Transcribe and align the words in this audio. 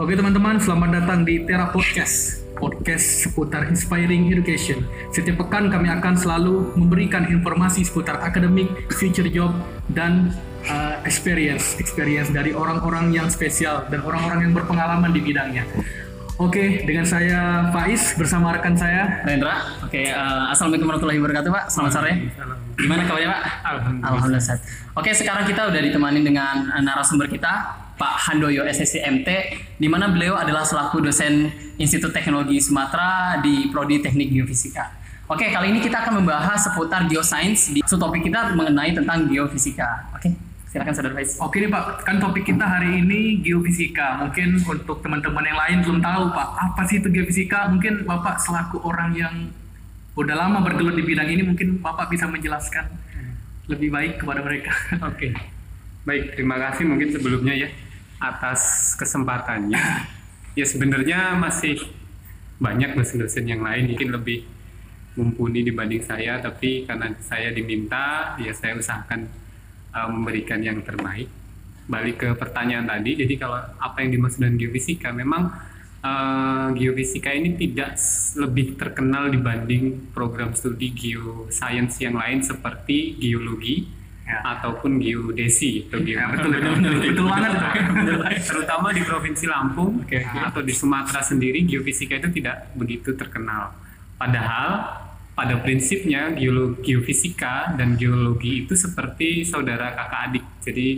Oke 0.00 0.16
teman-teman, 0.16 0.56
selamat 0.56 0.96
datang 0.96 1.28
di 1.28 1.44
Tera 1.44 1.68
Podcast. 1.68 2.40
Podcast 2.56 3.20
seputar 3.20 3.68
inspiring 3.68 4.32
education. 4.32 4.88
Setiap 5.12 5.44
pekan 5.44 5.68
kami 5.68 5.92
akan 5.92 6.16
selalu 6.16 6.72
memberikan 6.72 7.28
informasi 7.28 7.84
seputar 7.84 8.16
akademik, 8.24 8.88
future 8.96 9.28
job, 9.28 9.52
dan 9.92 10.32
uh, 10.72 10.96
experience, 11.04 11.76
experience 11.76 12.32
dari 12.32 12.56
orang-orang 12.56 13.12
yang 13.12 13.28
spesial 13.28 13.84
dan 13.92 14.00
orang-orang 14.00 14.48
yang 14.48 14.52
berpengalaman 14.56 15.12
di 15.12 15.20
bidangnya. 15.20 15.68
Oke, 16.40 16.88
dengan 16.88 17.04
saya 17.04 17.68
Faiz 17.68 18.16
bersama 18.16 18.56
rekan 18.56 18.72
saya 18.72 19.20
Rendra. 19.28 19.84
Oke, 19.84 20.08
uh, 20.08 20.48
assalamualaikum 20.48 20.88
warahmatullahi 20.88 21.20
wabarakatuh, 21.20 21.50
Pak. 21.52 21.64
Selamat 21.68 21.92
sore. 22.00 22.12
Gimana 22.80 23.04
kabarnya, 23.04 23.28
Pak? 23.36 23.42
Alhamdulillah. 23.68 24.08
Alhamdulillah. 24.16 24.56
Oke, 24.96 25.10
sekarang 25.12 25.44
kita 25.44 25.68
udah 25.68 25.80
ditemani 25.84 26.24
dengan 26.24 26.72
uh, 26.72 26.80
narasumber 26.80 27.28
kita, 27.28 27.52
Pak 28.00 28.32
Handoyo 28.32 28.64
SSCMT, 28.64 29.28
di 29.76 29.84
mana 29.84 30.08
beliau 30.08 30.32
adalah 30.32 30.64
selaku 30.64 31.04
dosen 31.04 31.52
Institut 31.76 32.16
Teknologi 32.16 32.56
Sumatera 32.56 33.36
di 33.44 33.68
Prodi 33.68 34.00
Teknik 34.00 34.32
Geofisika. 34.32 34.88
Oke, 35.28 35.52
kali 35.52 35.68
ini 35.68 35.84
kita 35.84 36.00
akan 36.00 36.24
membahas 36.24 36.64
seputar 36.64 37.04
geoscience 37.12 37.76
di 37.76 37.84
subtopik 37.84 38.24
kita 38.24 38.56
mengenai 38.56 38.96
tentang 38.96 39.28
geofisika. 39.28 40.08
Oke, 40.16 40.32
silakan 40.72 40.96
Saudara 40.96 41.12
Faiz. 41.12 41.36
Oke 41.44 41.60
nih 41.60 41.68
Pak, 41.68 42.00
kan 42.08 42.16
topik 42.16 42.48
kita 42.48 42.64
hari 42.64 43.04
ini 43.04 43.44
geofisika. 43.44 44.16
Mungkin 44.24 44.64
untuk 44.64 45.04
teman-teman 45.04 45.44
yang 45.44 45.60
lain 45.60 45.76
belum 45.84 45.98
tahu 46.00 46.32
Pak, 46.32 46.48
apa 46.56 46.82
sih 46.88 47.04
itu 47.04 47.12
geofisika? 47.12 47.68
Mungkin 47.68 48.08
Bapak 48.08 48.40
selaku 48.40 48.80
orang 48.80 49.12
yang 49.12 49.52
udah 50.16 50.40
lama 50.40 50.64
bergelut 50.64 50.96
di 50.96 51.04
bidang 51.04 51.28
ini, 51.28 51.44
mungkin 51.44 51.84
Bapak 51.84 52.08
bisa 52.08 52.24
menjelaskan 52.24 52.88
lebih 53.68 53.92
baik 53.92 54.24
kepada 54.24 54.40
mereka. 54.40 54.72
Oke, 55.12 55.36
baik 56.08 56.40
terima 56.40 56.56
kasih 56.56 56.88
mungkin 56.88 57.12
sebelumnya 57.12 57.52
ya 57.52 57.68
atas 58.20 58.92
kesempatannya. 59.00 59.80
Ya 60.52 60.66
sebenarnya 60.68 61.34
masih 61.40 61.80
banyak 62.60 62.92
dosen-dosen 62.92 63.48
yang 63.48 63.64
lain 63.64 63.88
mungkin 63.88 64.12
lebih 64.12 64.44
mumpuni 65.16 65.64
dibanding 65.64 66.04
saya, 66.04 66.38
tapi 66.38 66.84
karena 66.84 67.16
saya 67.24 67.50
diminta, 67.50 68.36
ya 68.38 68.52
saya 68.52 68.76
usahakan 68.76 69.26
uh, 69.96 70.08
memberikan 70.12 70.60
yang 70.60 70.78
terbaik. 70.84 71.26
Balik 71.90 72.22
ke 72.22 72.28
pertanyaan 72.38 72.86
tadi, 72.86 73.18
jadi 73.18 73.34
kalau 73.40 73.58
apa 73.58 74.04
yang 74.04 74.14
dimaksud 74.14 74.38
dengan 74.38 74.56
geofisika, 74.60 75.10
memang 75.10 75.50
uh, 76.04 76.68
geofisika 76.76 77.34
ini 77.34 77.58
tidak 77.58 77.98
lebih 78.38 78.78
terkenal 78.78 79.32
dibanding 79.32 80.12
program 80.14 80.54
studi 80.54 80.92
geoscience 80.94 81.98
yang 81.98 82.14
lain 82.14 82.44
seperti 82.44 83.18
geologi 83.18 83.99
Ya. 84.30 84.38
ataupun 84.46 85.02
geodesi 85.02 85.90
atau 85.90 85.98
Ya, 86.06 86.30
betul, 86.30 86.54
betul, 86.54 86.72
betul, 86.78 86.94
betul 87.10 87.26
banget. 87.26 87.52
Terutama 88.46 88.94
di 88.94 89.02
provinsi 89.02 89.44
Lampung 89.50 90.06
Oke, 90.06 90.22
oke. 90.22 90.38
atau 90.54 90.62
di 90.62 90.70
Sumatera 90.70 91.18
sendiri 91.18 91.66
geofisika 91.66 92.14
itu 92.14 92.30
tidak 92.30 92.70
begitu 92.78 93.18
terkenal. 93.18 93.74
Padahal 94.14 94.70
pada 95.34 95.58
prinsipnya 95.58 96.30
geologi, 96.36 96.94
geofisika 96.94 97.74
dan 97.74 97.98
geologi 97.98 98.62
itu 98.62 98.78
seperti 98.78 99.42
saudara 99.42 99.90
kakak 99.98 100.20
adik. 100.30 100.44
Jadi 100.62 100.88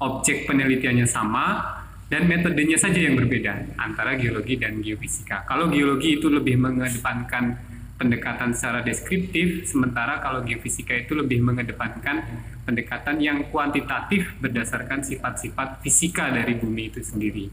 objek 0.00 0.48
penelitiannya 0.48 1.04
sama 1.04 1.60
dan 2.08 2.26
metodenya 2.26 2.80
saja 2.80 2.96
yang 2.96 3.14
berbeda 3.14 3.76
antara 3.76 4.16
geologi 4.16 4.56
dan 4.56 4.80
geofisika. 4.80 5.44
Kalau 5.44 5.68
geologi 5.68 6.18
itu 6.18 6.26
lebih 6.26 6.56
mengedepankan 6.58 7.70
pendekatan 8.00 8.56
secara 8.56 8.80
deskriptif, 8.80 9.68
sementara 9.68 10.24
kalau 10.24 10.40
geofisika 10.40 10.96
itu 10.96 11.12
lebih 11.12 11.44
mengedepankan 11.44 12.24
pendekatan 12.70 13.18
yang 13.18 13.50
kuantitatif 13.50 14.38
berdasarkan 14.38 15.02
sifat-sifat 15.02 15.82
fisika 15.82 16.30
dari 16.30 16.54
bumi 16.54 16.94
itu 16.94 17.02
sendiri. 17.02 17.50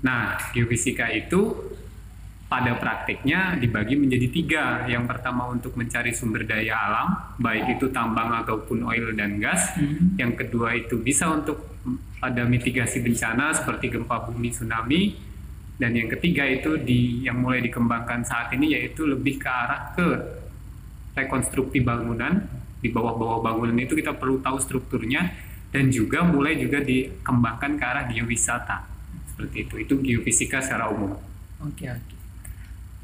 Nah, 0.00 0.40
geofisika 0.56 1.12
itu 1.12 1.52
pada 2.48 2.72
praktiknya 2.80 3.60
dibagi 3.60 4.00
menjadi 4.00 4.28
tiga. 4.32 4.64
Yang 4.88 5.04
pertama 5.12 5.52
untuk 5.52 5.76
mencari 5.76 6.16
sumber 6.16 6.48
daya 6.48 6.72
alam, 6.72 7.08
baik 7.36 7.76
itu 7.76 7.92
tambang 7.92 8.32
ataupun 8.40 8.88
oil 8.88 9.12
dan 9.12 9.36
gas. 9.36 9.76
Yang 10.16 10.32
kedua 10.44 10.72
itu 10.72 10.96
bisa 10.96 11.28
untuk 11.28 11.76
pada 12.16 12.48
mitigasi 12.48 13.04
bencana 13.04 13.52
seperti 13.52 13.92
gempa 13.92 14.24
bumi, 14.24 14.48
tsunami. 14.48 15.02
Dan 15.76 15.92
yang 15.92 16.08
ketiga 16.08 16.48
itu 16.48 16.80
di 16.80 17.26
yang 17.26 17.42
mulai 17.42 17.60
dikembangkan 17.60 18.24
saat 18.24 18.54
ini 18.56 18.78
yaitu 18.78 19.04
lebih 19.04 19.36
ke 19.36 19.50
arah 19.50 19.92
ke 19.92 20.08
rekonstruksi 21.18 21.84
bangunan. 21.84 22.63
Di 22.84 22.92
bawah-bawah 22.92 23.40
bangunan 23.40 23.80
itu 23.80 23.96
kita 23.96 24.12
perlu 24.12 24.44
tahu 24.44 24.60
strukturnya 24.60 25.32
dan 25.72 25.88
juga 25.88 26.20
mulai 26.20 26.60
juga 26.60 26.84
dikembangkan 26.84 27.80
ke 27.80 27.84
arah 27.84 28.04
geowisata. 28.12 28.84
Seperti 29.32 29.64
itu. 29.64 29.74
Itu 29.80 29.94
geofisika 30.04 30.60
secara 30.60 30.92
umum. 30.92 31.16
Oke, 31.64 31.88
oke. 31.88 32.14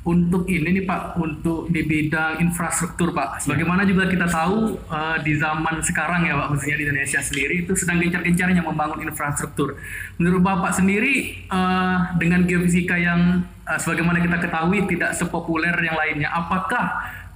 Untuk 0.01 0.49
ini 0.49 0.81
nih 0.81 0.85
Pak, 0.89 1.21
untuk 1.21 1.69
di 1.69 1.85
bidang 1.85 2.41
infrastruktur 2.41 3.13
Pak, 3.13 3.45
sebagaimana 3.45 3.85
juga 3.85 4.09
kita 4.09 4.25
tahu 4.33 4.81
eh, 4.81 5.19
di 5.21 5.37
zaman 5.37 5.85
sekarang 5.85 6.25
ya 6.25 6.41
Pak, 6.41 6.57
khususnya 6.57 6.81
di 6.81 6.85
Indonesia 6.89 7.21
sendiri 7.21 7.55
itu 7.69 7.77
sedang 7.77 8.01
gencar-gencarnya 8.01 8.65
membangun 8.65 9.05
infrastruktur. 9.05 9.77
Menurut 10.17 10.41
Bapak 10.41 10.73
sendiri 10.73 11.45
eh, 11.45 11.99
dengan 12.17 12.49
geofisika 12.49 12.97
yang 12.97 13.45
eh, 13.69 13.77
sebagaimana 13.77 14.25
kita 14.25 14.41
ketahui 14.41 14.89
tidak 14.89 15.12
sepopuler 15.12 15.77
yang 15.85 16.01
lainnya, 16.01 16.33
apakah 16.33 16.85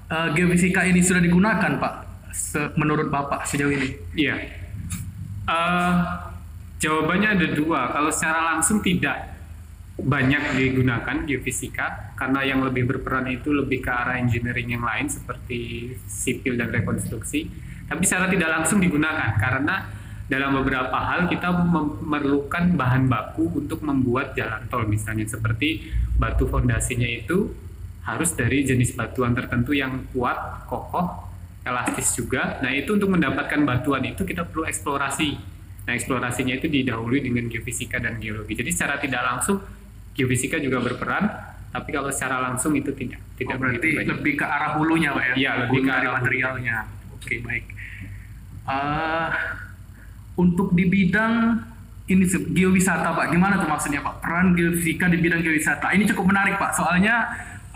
eh, 0.08 0.28
geofisika 0.32 0.88
ini 0.88 1.04
sudah 1.04 1.20
digunakan 1.20 1.76
Pak? 1.76 2.03
Se- 2.34 2.74
menurut 2.74 3.14
Bapak 3.14 3.46
sejauh 3.46 3.70
ini? 3.70 3.94
Iya. 4.18 4.34
Eh, 5.46 5.94
jawabannya 6.82 7.38
ada 7.38 7.46
dua. 7.54 7.94
Kalau 7.94 8.10
secara 8.10 8.58
langsung 8.58 8.82
tidak 8.82 9.34
banyak 9.94 10.58
digunakan 10.58 11.22
geofisika 11.22 12.18
karena 12.18 12.42
yang 12.42 12.66
lebih 12.66 12.82
berperan 12.90 13.30
itu 13.30 13.54
lebih 13.54 13.78
ke 13.78 13.90
arah 13.94 14.18
engineering 14.18 14.74
yang 14.74 14.82
lain 14.82 15.06
seperti 15.06 15.94
sipil 16.10 16.58
dan 16.58 16.74
rekonstruksi. 16.74 17.46
Tapi 17.86 18.02
secara 18.02 18.26
tidak 18.26 18.50
langsung 18.50 18.82
digunakan 18.82 19.38
karena 19.38 19.86
dalam 20.24 20.56
beberapa 20.56 20.96
hal 20.98 21.28
kita 21.28 21.52
memerlukan 21.52 22.74
bahan 22.74 23.06
baku 23.06 23.60
untuk 23.60 23.84
membuat 23.84 24.32
jalan 24.32 24.64
tol 24.72 24.88
misalnya 24.88 25.28
seperti 25.28 25.84
batu 26.16 26.48
fondasinya 26.48 27.04
itu 27.04 27.52
harus 28.08 28.32
dari 28.32 28.64
jenis 28.64 28.96
batuan 28.96 29.36
tertentu 29.36 29.76
yang 29.76 30.08
kuat, 30.12 30.64
kokoh, 30.68 31.33
elastis 31.64 32.12
juga. 32.14 32.60
Nah, 32.60 32.70
itu 32.70 32.92
untuk 32.92 33.08
mendapatkan 33.08 33.60
batuan 33.64 34.04
itu 34.04 34.22
kita 34.22 34.44
perlu 34.44 34.68
eksplorasi. 34.68 35.28
Nah, 35.84 35.92
eksplorasinya 35.92 36.54
itu 36.56 36.68
didahului 36.68 37.20
dengan 37.20 37.48
geofisika 37.48 37.96
dan 37.98 38.20
geologi. 38.20 38.56
Jadi 38.56 38.70
secara 38.72 39.00
tidak 39.00 39.20
langsung 39.24 39.60
geofisika 40.12 40.56
juga 40.56 40.80
berperan, 40.80 41.24
tapi 41.68 41.90
kalau 41.90 42.08
secara 42.12 42.40
langsung 42.40 42.72
itu 42.76 42.92
tidak 42.94 43.20
tidak 43.34 43.56
Oh, 43.58 43.60
berarti 43.66 43.88
banyak. 43.92 44.08
lebih 44.14 44.32
ke 44.38 44.46
arah 44.46 44.70
hulunya 44.78 45.10
Pak 45.10 45.24
ya? 45.24 45.34
Iya, 45.34 45.50
lebih 45.66 45.80
ke 45.82 45.90
arah 45.90 46.10
materialnya. 46.20 46.76
Oke, 47.16 47.34
baik. 47.42 47.64
Eh, 48.64 49.28
untuk 50.34 50.72
di 50.72 50.84
bidang 50.88 51.34
ini 52.04 52.24
geowisata 52.28 53.12
Pak, 53.12 53.32
gimana 53.32 53.56
tuh 53.56 53.68
maksudnya 53.68 54.00
Pak? 54.00 54.20
Peran 54.20 54.52
geofisika 54.52 55.08
di 55.08 55.18
bidang 55.20 55.40
geowisata. 55.40 55.92
Ini 55.92 56.04
cukup 56.12 56.32
menarik 56.32 56.56
Pak, 56.56 56.76
soalnya 56.76 57.28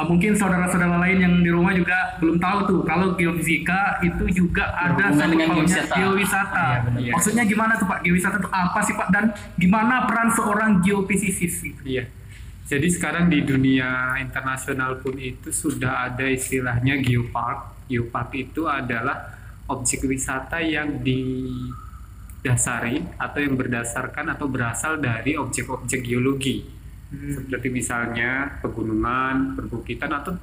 mungkin 0.07 0.39
saudara-saudara 0.39 1.03
lain 1.03 1.19
yang 1.19 1.35
di 1.43 1.51
rumah 1.51 1.75
juga 1.75 2.15
belum 2.23 2.39
tahu 2.39 2.71
tuh 2.71 2.87
kalau 2.87 3.19
geofisika 3.19 3.99
itu 4.07 4.31
juga 4.31 4.71
ada 4.79 5.11
satu 5.11 5.35
geowisata. 5.35 5.99
geowisata. 5.99 6.87
Benar. 6.87 7.03
Iya. 7.03 7.19
Maksudnya 7.19 7.43
gimana 7.43 7.75
tuh 7.75 7.91
Pak? 7.91 8.07
Geowisata 8.07 8.39
itu 8.39 8.47
apa 8.55 8.79
sih 8.87 8.95
Pak? 8.95 9.11
Dan 9.11 9.35
gimana 9.59 10.07
peran 10.07 10.31
seorang 10.31 10.79
geofisikalis 10.87 11.67
gitu? 11.67 11.83
Iya. 11.83 12.07
Jadi 12.69 12.85
sekarang 12.95 13.33
di 13.33 13.41
dunia 13.43 14.21
internasional 14.23 15.03
pun 15.03 15.19
itu 15.19 15.51
sudah 15.51 16.07
ada 16.13 16.31
istilahnya 16.31 17.03
geopark. 17.03 17.91
Geopark 17.91 18.31
itu 18.39 18.71
adalah 18.71 19.35
objek 19.67 20.07
wisata 20.07 20.63
yang 20.63 21.03
didasari 21.03 23.03
atau 23.19 23.41
yang 23.43 23.59
berdasarkan 23.59 24.31
atau 24.37 24.47
berasal 24.47 25.03
dari 25.03 25.35
objek-objek 25.35 26.07
geologi. 26.07 26.78
Seperti 27.09 27.73
misalnya 27.73 28.61
pegunungan, 28.61 29.57
perbukitan 29.57 30.13
atau 30.13 30.37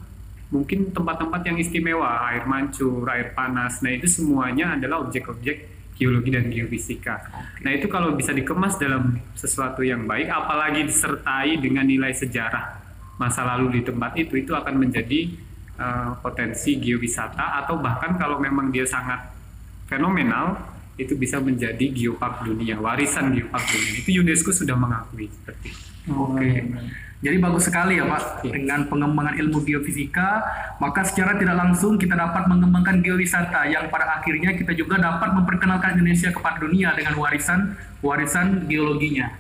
mungkin 0.50 0.90
tempat-tempat 0.90 1.42
yang 1.46 1.58
istimewa, 1.62 2.26
air 2.34 2.50
mancur, 2.50 3.06
air 3.10 3.38
panas. 3.38 3.86
Nah, 3.86 3.94
itu 3.94 4.10
semuanya 4.10 4.74
adalah 4.74 5.06
objek-objek 5.06 5.70
geologi 5.96 6.34
dan 6.34 6.50
geofisika. 6.50 7.22
Nah, 7.62 7.72
itu 7.72 7.86
kalau 7.86 8.18
bisa 8.18 8.34
dikemas 8.34 8.76
dalam 8.82 9.22
sesuatu 9.38 9.86
yang 9.86 10.10
baik 10.10 10.28
apalagi 10.28 10.84
disertai 10.90 11.62
dengan 11.62 11.88
nilai 11.88 12.12
sejarah 12.12 12.86
masa 13.16 13.48
lalu 13.48 13.80
di 13.80 13.82
tempat 13.88 14.12
itu 14.20 14.36
itu 14.36 14.52
akan 14.52 14.76
menjadi 14.76 15.32
eh, 15.80 16.12
potensi 16.20 16.76
geowisata 16.80 17.64
atau 17.64 17.80
bahkan 17.80 18.20
kalau 18.20 18.44
memang 18.44 18.72
dia 18.76 18.84
sangat 18.84 19.32
fenomenal 19.88 20.75
itu 20.96 21.14
bisa 21.14 21.44
menjadi 21.44 21.92
geopark 21.92 22.48
dunia, 22.48 22.80
warisan 22.80 23.36
geopark 23.36 23.66
dunia. 23.68 23.92
Itu 24.00 24.10
UNESCO 24.24 24.52
sudah 24.56 24.76
mengakui 24.80 25.28
seperti 25.28 25.76
itu. 25.76 26.12
Oke. 26.12 26.48
Jadi 27.26 27.42
bagus 27.42 27.66
sekali 27.66 27.98
ya 27.98 28.06
Pak 28.06 28.46
Iya. 28.46 28.54
dengan 28.54 28.86
pengembangan 28.86 29.34
ilmu 29.40 29.66
geofisika, 29.66 30.46
maka 30.78 31.02
secara 31.02 31.34
tidak 31.42 31.58
langsung 31.58 31.98
kita 31.98 32.14
dapat 32.14 32.46
mengembangkan 32.46 33.02
geowisata 33.02 33.66
yang 33.66 33.90
pada 33.90 34.22
akhirnya 34.22 34.54
kita 34.54 34.78
juga 34.78 35.02
dapat 35.02 35.34
memperkenalkan 35.34 35.98
Indonesia 35.98 36.30
kepada 36.30 36.62
dunia 36.62 36.94
dengan 36.94 37.18
warisan 37.18 37.74
warisan 38.06 38.70
geologinya. 38.70 39.34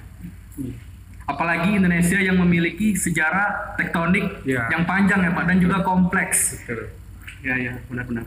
Apalagi 1.25 1.78
Indonesia 1.78 2.18
yang 2.18 2.38
memiliki 2.42 2.94
sejarah 2.98 3.78
tektonik 3.78 4.46
Ya. 4.46 4.66
yang 4.74 4.86
panjang 4.90 5.22
ya 5.22 5.31
Pak 5.34 5.46
dan 5.46 5.57
juga 5.62 5.81
kompleks. 5.86 6.62
Betul. 6.66 6.90
Ya 7.46 7.54
ya 7.60 7.74
benar-benar. 7.86 8.25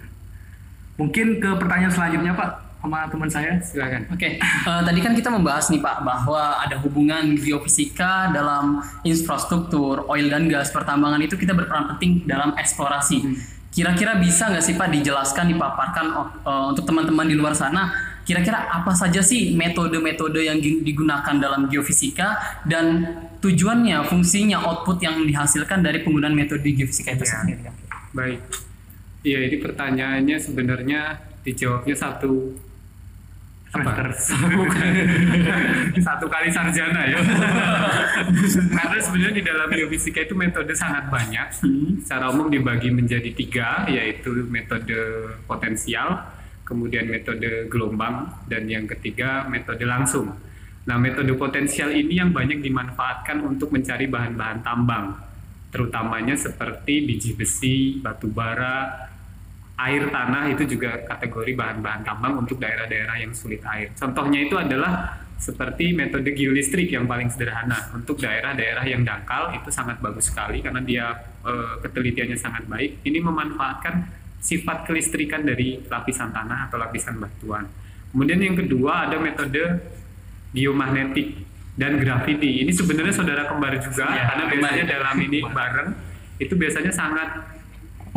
Mungkin 0.99 1.43
ke 1.43 1.51
pertanyaan 1.59 1.95
selanjutnya 1.95 2.35
Pak 2.35 2.51
sama 2.79 3.11
teman 3.11 3.27
saya. 3.27 3.59
Silakan. 3.59 4.07
Oke, 4.09 4.39
eh, 4.39 4.81
tadi 4.87 5.01
kan 5.03 5.13
kita 5.13 5.29
membahas 5.29 5.67
nih 5.69 5.83
Pak 5.83 5.97
bahwa 6.03 6.63
ada 6.63 6.79
hubungan 6.79 7.35
geofisika 7.35 8.31
dalam 8.31 8.79
infrastruktur 9.03 10.07
oil 10.07 10.31
dan 10.31 10.47
gas 10.47 10.71
pertambangan 10.71 11.19
itu 11.19 11.35
kita 11.35 11.53
berperan 11.53 11.91
penting 11.95 12.23
dalam 12.25 12.55
eksplorasi. 12.55 13.19
Kira-kira 13.69 14.17
bisa 14.17 14.49
nggak 14.49 14.65
sih 14.65 14.75
Pak 14.75 14.89
dijelaskan, 14.91 15.53
dipaparkan 15.53 16.07
eh, 16.43 16.65
untuk 16.71 16.87
teman-teman 16.87 17.27
di 17.27 17.35
luar 17.35 17.53
sana? 17.53 17.91
Kira-kira 18.23 18.69
apa 18.69 18.93
saja 18.93 19.25
sih 19.25 19.57
metode-metode 19.57 20.45
yang 20.45 20.61
digunakan 20.61 21.33
dalam 21.41 21.65
geofisika 21.65 22.37
dan 22.69 23.09
tujuannya, 23.41 24.05
fungsinya, 24.05 24.61
output 24.69 25.01
yang 25.01 25.25
dihasilkan 25.25 25.81
dari 25.81 26.05
penggunaan 26.05 26.37
metode 26.37 26.69
geofisika 26.69 27.17
itu 27.17 27.25
Ya. 27.25 27.33
sendiri? 27.41 27.73
Baik. 28.13 28.41
Iya, 29.25 29.39
ini 29.49 29.57
pertanyaannya 29.59 30.37
sebenarnya 30.37 31.01
dijawabnya 31.41 31.97
satu 31.97 32.53
Bukan. 34.59 34.93
satu 36.01 36.25
kali 36.25 36.49
sarjana 36.49 37.05
ya. 37.05 37.21
Karena 38.79 38.99
sebenarnya 38.99 39.35
di 39.37 39.45
dalam 39.45 39.69
geofisika 39.69 40.25
itu 40.25 40.33
metode 40.33 40.73
sangat 40.73 41.13
banyak. 41.13 41.47
Secara 42.01 42.33
umum 42.33 42.49
dibagi 42.49 42.89
menjadi 42.89 43.29
tiga, 43.37 43.85
yaitu 43.85 44.33
metode 44.49 44.97
potensial, 45.45 46.17
kemudian 46.65 47.13
metode 47.13 47.69
gelombang, 47.69 48.33
dan 48.49 48.65
yang 48.65 48.89
ketiga 48.89 49.45
metode 49.45 49.85
langsung. 49.85 50.33
Nah, 50.89 50.97
metode 50.97 51.37
potensial 51.37 51.93
ini 51.93 52.17
yang 52.17 52.33
banyak 52.33 52.65
dimanfaatkan 52.65 53.45
untuk 53.45 53.69
mencari 53.69 54.09
bahan-bahan 54.09 54.65
tambang, 54.65 55.13
terutamanya 55.69 56.33
seperti 56.33 57.05
biji 57.05 57.37
besi, 57.37 58.01
batu 58.01 58.33
bara, 58.33 59.08
air 59.79 60.11
tanah 60.11 60.51
itu 60.51 60.75
juga 60.75 61.07
kategori 61.07 61.55
bahan-bahan 61.55 62.03
tambang 62.03 62.43
untuk 62.43 62.59
daerah-daerah 62.59 63.23
yang 63.23 63.31
sulit 63.31 63.63
air. 63.63 63.95
Contohnya 63.95 64.43
itu 64.43 64.59
adalah 64.59 65.23
seperti 65.39 65.95
metode 65.95 66.35
geolistrik 66.35 66.91
yang 66.91 67.07
paling 67.07 67.31
sederhana 67.31 67.95
untuk 67.95 68.19
daerah-daerah 68.19 68.83
yang 68.83 69.07
dangkal 69.07 69.55
itu 69.55 69.71
sangat 69.71 70.03
bagus 70.03 70.35
sekali 70.35 70.59
karena 70.59 70.83
dia 70.83 71.15
eh, 71.47 71.79
ketelitiannya 71.79 72.35
sangat 72.35 72.67
baik. 72.67 73.07
Ini 73.07 73.23
memanfaatkan 73.23 73.95
sifat 74.43 74.91
kelistrikan 74.91 75.47
dari 75.47 75.79
lapisan 75.87 76.35
tanah 76.35 76.67
atau 76.67 76.79
lapisan 76.83 77.23
batuan. 77.23 77.71
Kemudian 78.11 78.43
yang 78.43 78.59
kedua 78.59 79.07
ada 79.07 79.23
metode 79.23 79.79
geomagnetik 80.51 81.39
dan 81.79 82.03
graffiti. 82.03 82.67
Ini 82.67 82.75
sebenarnya 82.75 83.15
saudara 83.15 83.47
kembar 83.47 83.79
juga 83.79 84.11
Ya, 84.11 84.27
karena 84.27 84.45
biasanya 84.51 84.85
dalam 84.91 85.17
ini 85.23 85.39
bareng 85.47 85.91
itu 86.43 86.55
biasanya 86.59 86.91
sangat 86.91 87.58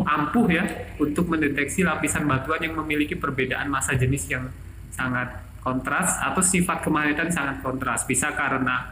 ampuh 0.04 0.48
ya 0.52 0.64
untuk 1.00 1.30
mendeteksi 1.32 1.86
lapisan 1.86 2.28
batuan 2.28 2.62
yang 2.62 2.76
memiliki 2.80 3.18
perbedaan 3.18 3.68
massa 3.72 3.98
jenis 3.98 4.28
yang 4.30 4.50
sangat 4.92 5.42
kontras 5.62 6.18
atau 6.20 6.42
sifat 6.42 6.82
kemagnetan 6.82 7.30
sangat 7.30 7.62
kontras 7.62 8.04
bisa 8.10 8.34
karena 8.34 8.92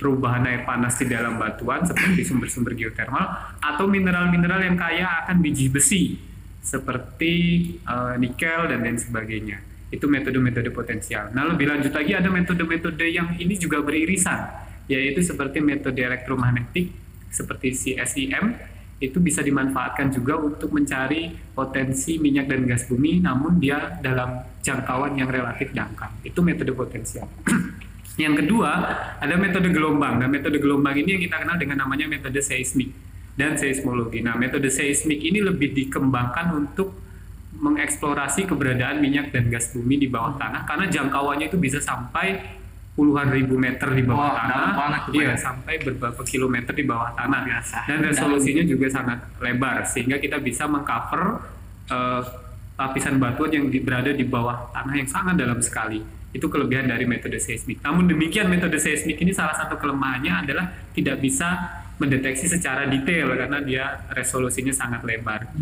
perubahan 0.00 0.44
air 0.48 0.64
panas 0.64 0.96
di 0.96 1.08
dalam 1.08 1.36
batuan 1.36 1.84
seperti 1.84 2.24
sumber-sumber 2.24 2.72
geotermal 2.72 3.56
atau 3.60 3.84
mineral-mineral 3.84 4.64
yang 4.64 4.76
kaya 4.76 5.24
akan 5.24 5.44
biji 5.44 5.68
besi 5.68 6.16
seperti 6.64 7.34
eh, 7.84 8.14
nikel 8.16 8.68
dan 8.68 8.80
lain 8.80 8.96
sebagainya 8.96 9.60
itu 9.90 10.06
metode-metode 10.06 10.70
potensial. 10.70 11.34
Nah 11.34 11.50
lebih 11.50 11.66
lanjut 11.66 11.90
lagi 11.90 12.14
ada 12.14 12.30
metode-metode 12.30 13.06
yang 13.10 13.36
ini 13.36 13.58
juga 13.58 13.82
beririsan 13.82 14.70
yaitu 14.86 15.20
seperti 15.22 15.58
metode 15.60 15.98
elektromagnetik 15.98 16.90
seperti 17.30 17.74
CSIM 17.74 18.44
itu 19.00 19.16
bisa 19.16 19.40
dimanfaatkan 19.40 20.12
juga 20.12 20.36
untuk 20.36 20.76
mencari 20.76 21.32
potensi 21.56 22.20
minyak 22.20 22.52
dan 22.52 22.68
gas 22.68 22.84
bumi 22.84 23.24
namun 23.24 23.56
dia 23.56 23.96
dalam 24.04 24.44
jangkauan 24.60 25.16
yang 25.16 25.32
relatif 25.32 25.72
dangkal 25.72 26.12
itu 26.20 26.38
metode 26.44 26.76
potensial. 26.76 27.26
Yang 28.20 28.44
kedua 28.44 28.72
ada 29.16 29.34
metode 29.40 29.72
gelombang. 29.72 30.20
Dan 30.20 30.28
metode 30.28 30.60
gelombang 30.60 30.92
ini 30.92 31.16
yang 31.16 31.22
kita 31.24 31.40
kenal 31.40 31.56
dengan 31.56 31.88
namanya 31.88 32.04
metode 32.04 32.36
seismik 32.44 32.92
dan 33.32 33.56
seismologi. 33.56 34.20
Nah 34.20 34.36
metode 34.36 34.68
seismik 34.68 35.24
ini 35.24 35.40
lebih 35.40 35.72
dikembangkan 35.72 36.52
untuk 36.52 36.92
mengeksplorasi 37.56 38.44
keberadaan 38.44 39.00
minyak 39.00 39.32
dan 39.32 39.48
gas 39.48 39.72
bumi 39.72 39.96
di 40.00 40.08
bawah 40.08 40.36
tanah 40.36 40.68
karena 40.68 40.86
jangkauannya 40.88 41.48
itu 41.48 41.58
bisa 41.60 41.80
sampai 41.80 42.59
puluhan 43.00 43.32
ribu 43.32 43.56
meter 43.56 43.88
di 43.96 44.04
bawah 44.04 44.28
Wah, 44.28 44.44
dalam 44.44 44.48
tanah 44.52 44.72
banget 44.76 45.02
iya. 45.16 45.32
ya. 45.32 45.36
sampai 45.40 45.74
beberapa 45.80 46.20
kilometer 46.20 46.72
di 46.76 46.84
bawah 46.84 47.16
tanah. 47.16 47.40
Biasa. 47.48 47.78
dan 47.88 47.98
resolusinya 48.04 48.64
juga 48.68 48.86
sangat 48.92 49.18
lebar 49.40 49.88
sehingga 49.88 50.20
kita 50.20 50.36
bisa 50.44 50.68
mengcover 50.68 51.40
eh, 51.88 52.22
lapisan 52.76 53.16
batuan 53.16 53.48
yang 53.56 53.64
di- 53.72 53.80
berada 53.80 54.12
di 54.12 54.24
bawah 54.28 54.68
tanah 54.76 54.94
yang 55.00 55.08
sangat 55.08 55.40
dalam 55.40 55.56
sekali. 55.64 56.04
Itu 56.30 56.52
kelebihan 56.52 56.92
dari 56.92 57.08
metode 57.08 57.40
seismik. 57.40 57.80
Namun 57.80 58.04
demikian 58.04 58.52
metode 58.52 58.76
seismik 58.76 59.16
ini 59.16 59.32
salah 59.32 59.56
satu 59.56 59.80
kelemahannya 59.80 60.44
adalah 60.44 60.68
tidak 60.92 61.24
bisa 61.24 61.80
mendeteksi 62.00 62.48
secara 62.48 62.88
detail 62.88 63.32
karena 63.36 63.58
dia 63.60 63.84
resolusinya 64.12 64.72
sangat 64.72 65.04
lebar. 65.04 65.52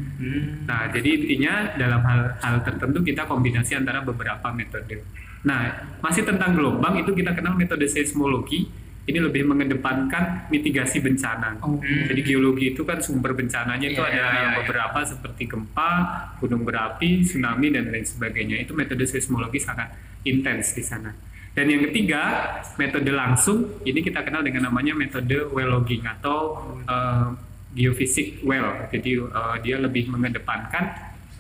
Nah, 0.67 0.87
jadi 0.91 1.08
intinya 1.19 1.55
dalam 1.75 2.02
hal 2.02 2.20
hal 2.38 2.56
tertentu 2.62 3.02
kita 3.02 3.26
kombinasi 3.26 3.75
antara 3.75 4.02
beberapa 4.02 4.50
metode. 4.55 5.02
Nah, 5.48 5.96
masih 6.04 6.28
tentang 6.28 6.52
gelombang 6.52 7.00
itu 7.00 7.16
kita 7.16 7.32
kenal 7.32 7.56
metode 7.56 7.88
seismologi. 7.88 8.68
Ini 9.08 9.24
lebih 9.24 9.48
mengedepankan 9.48 10.52
mitigasi 10.52 11.00
bencana. 11.00 11.56
Oh. 11.64 11.80
Jadi 11.80 12.20
geologi 12.20 12.76
itu 12.76 12.84
kan 12.84 13.00
sumber 13.00 13.32
bencananya 13.32 13.88
itu 13.88 13.96
Iya, 13.96 14.12
ada 14.12 14.20
iya, 14.20 14.28
iya, 14.28 14.48
beberapa 14.60 15.00
seperti 15.00 15.48
gempa, 15.48 15.92
gunung 16.44 16.68
berapi, 16.68 17.24
tsunami 17.24 17.72
dan 17.72 17.88
lain 17.88 18.04
sebagainya. 18.04 18.60
Itu 18.60 18.76
metode 18.76 19.08
seismologi 19.08 19.64
sangat 19.64 19.96
intens 20.28 20.76
di 20.76 20.84
sana. 20.84 21.08
Dan 21.56 21.72
yang 21.72 21.88
ketiga, 21.88 22.52
metode 22.76 23.08
langsung, 23.08 23.80
ini 23.88 24.04
kita 24.04 24.20
kenal 24.20 24.44
dengan 24.44 24.68
namanya 24.68 24.92
metode 24.92 25.48
well 25.56 25.80
logging 25.80 26.04
atau 26.04 26.68
eh, 26.84 27.28
geofisik 27.72 28.44
well. 28.44 28.92
Jadi 28.92 29.24
eh, 29.24 29.56
dia 29.64 29.80
lebih 29.80 30.12
mengedepankan 30.12 30.84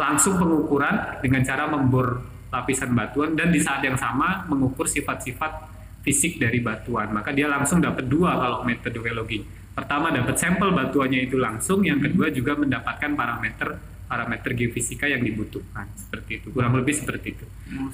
langsung 0.00 0.40
pengukuran 0.40 1.20
dengan 1.20 1.44
cara 1.44 1.68
membor 1.68 2.37
lapisan 2.48 2.96
batuan 2.96 3.36
dan 3.36 3.52
di 3.52 3.60
saat 3.60 3.84
yang 3.84 3.96
sama 3.96 4.48
mengukur 4.48 4.88
sifat-sifat 4.88 5.68
fisik 6.00 6.40
dari 6.40 6.64
batuan. 6.64 7.12
Maka 7.12 7.36
dia 7.36 7.50
langsung 7.50 7.84
dapat 7.84 8.08
dua 8.08 8.36
kalau 8.38 8.64
logging. 9.12 9.44
Pertama 9.76 10.10
dapat 10.10 10.34
sampel 10.34 10.74
batuannya 10.74 11.30
itu 11.30 11.38
langsung, 11.38 11.86
yang 11.86 12.02
kedua 12.02 12.34
juga 12.34 12.58
mendapatkan 12.58 13.14
parameter 13.14 13.78
parameter 14.08 14.56
geofisika 14.56 15.04
yang 15.04 15.20
dibutuhkan. 15.20 15.84
Seperti 15.94 16.40
itu. 16.40 16.48
Kurang 16.50 16.72
lebih 16.74 16.96
seperti 16.96 17.36
itu. 17.36 17.44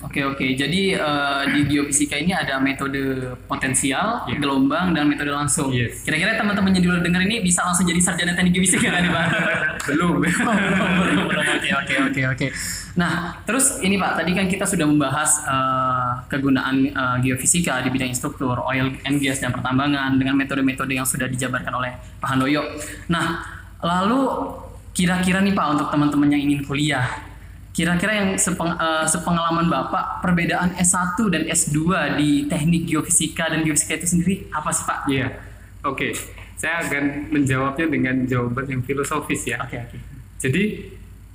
Oke 0.01 0.23
oke, 0.23 0.47
jadi 0.55 0.83
eh, 0.95 1.43
di 1.51 1.61
geofisika 1.67 2.15
ini 2.15 2.31
ada 2.31 2.63
metode 2.63 3.35
potensial, 3.51 4.23
Iya. 4.31 4.39
gelombang, 4.39 4.95
dan 4.95 5.11
metode 5.11 5.35
langsung. 5.35 5.75
Yes. 5.75 6.07
Kira-kira 6.07 6.39
teman-teman 6.39 6.71
yang 6.71 6.83
di 6.87 6.89
luar 6.89 7.03
dengar 7.03 7.21
ini 7.21 7.43
bisa 7.43 7.67
langsung 7.67 7.83
jadi 7.85 7.99
sarjana 7.99 8.33
teknik 8.33 8.55
geofisika 8.55 8.89
kan 8.89 9.03
nih 9.03 9.11
Pak? 9.11 9.27
Belum. 9.91 10.15
Oh, 10.45 10.57
belum. 11.03 11.27
Oke 11.29 11.71
oke 11.75 11.95
oke 12.09 12.23
oke. 12.31 12.47
Nah 12.95 13.43
terus 13.43 13.83
ini 13.83 13.99
Pak, 13.99 14.23
tadi 14.23 14.31
kan 14.33 14.47
kita 14.47 14.63
sudah 14.63 14.87
membahas 14.87 15.43
eh, 15.43 16.13
kegunaan 16.31 16.77
eh, 16.87 17.17
geofisika 17.21 17.83
di 17.83 17.91
bidang 17.91 18.15
struktur, 18.15 18.55
oil 18.63 18.95
and 19.03 19.19
gas 19.19 19.43
dan 19.43 19.51
pertambangan 19.51 20.15
dengan 20.15 20.39
metode-metode 20.39 20.95
yang 20.95 21.03
sudah 21.05 21.27
dijabarkan 21.27 21.75
oleh 21.75 21.91
Pak 22.23 22.29
Handoyo. 22.31 22.63
Nah 23.11 23.43
lalu 23.83 24.21
kira-kira 24.95 25.43
nih 25.43 25.53
Pak 25.53 25.67
untuk 25.75 25.89
teman-teman 25.91 26.31
yang 26.31 26.43
ingin 26.47 26.63
kuliah, 26.63 27.05
kira-kira 27.75 28.15
yang 28.15 28.29
sepeng- 28.39 28.79
eh, 28.79 29.07
sepengalaman 29.11 29.67
Bapak 29.67 30.23
perbedaan 30.23 30.79
S1 30.79 31.19
dan 31.29 31.43
S2 31.51 32.15
di 32.15 32.47
teknik 32.47 32.87
geofisika 32.87 33.51
dan 33.51 33.67
geofisika 33.67 33.99
itu 33.99 34.07
sendiri 34.15 34.35
apa 34.55 34.71
sih 34.71 34.85
Pak? 34.87 34.99
Iya. 35.11 35.29
Oke. 35.83 36.15
Saya 36.55 36.87
akan 36.87 37.35
menjawabnya 37.35 37.87
dengan 37.91 38.25
jawaban 38.25 38.65
yang 38.71 38.81
filosofis 38.87 39.43
ya. 39.51 39.59
Oke 39.67 39.77
oke. 39.83 39.99
Jadi 40.39 40.87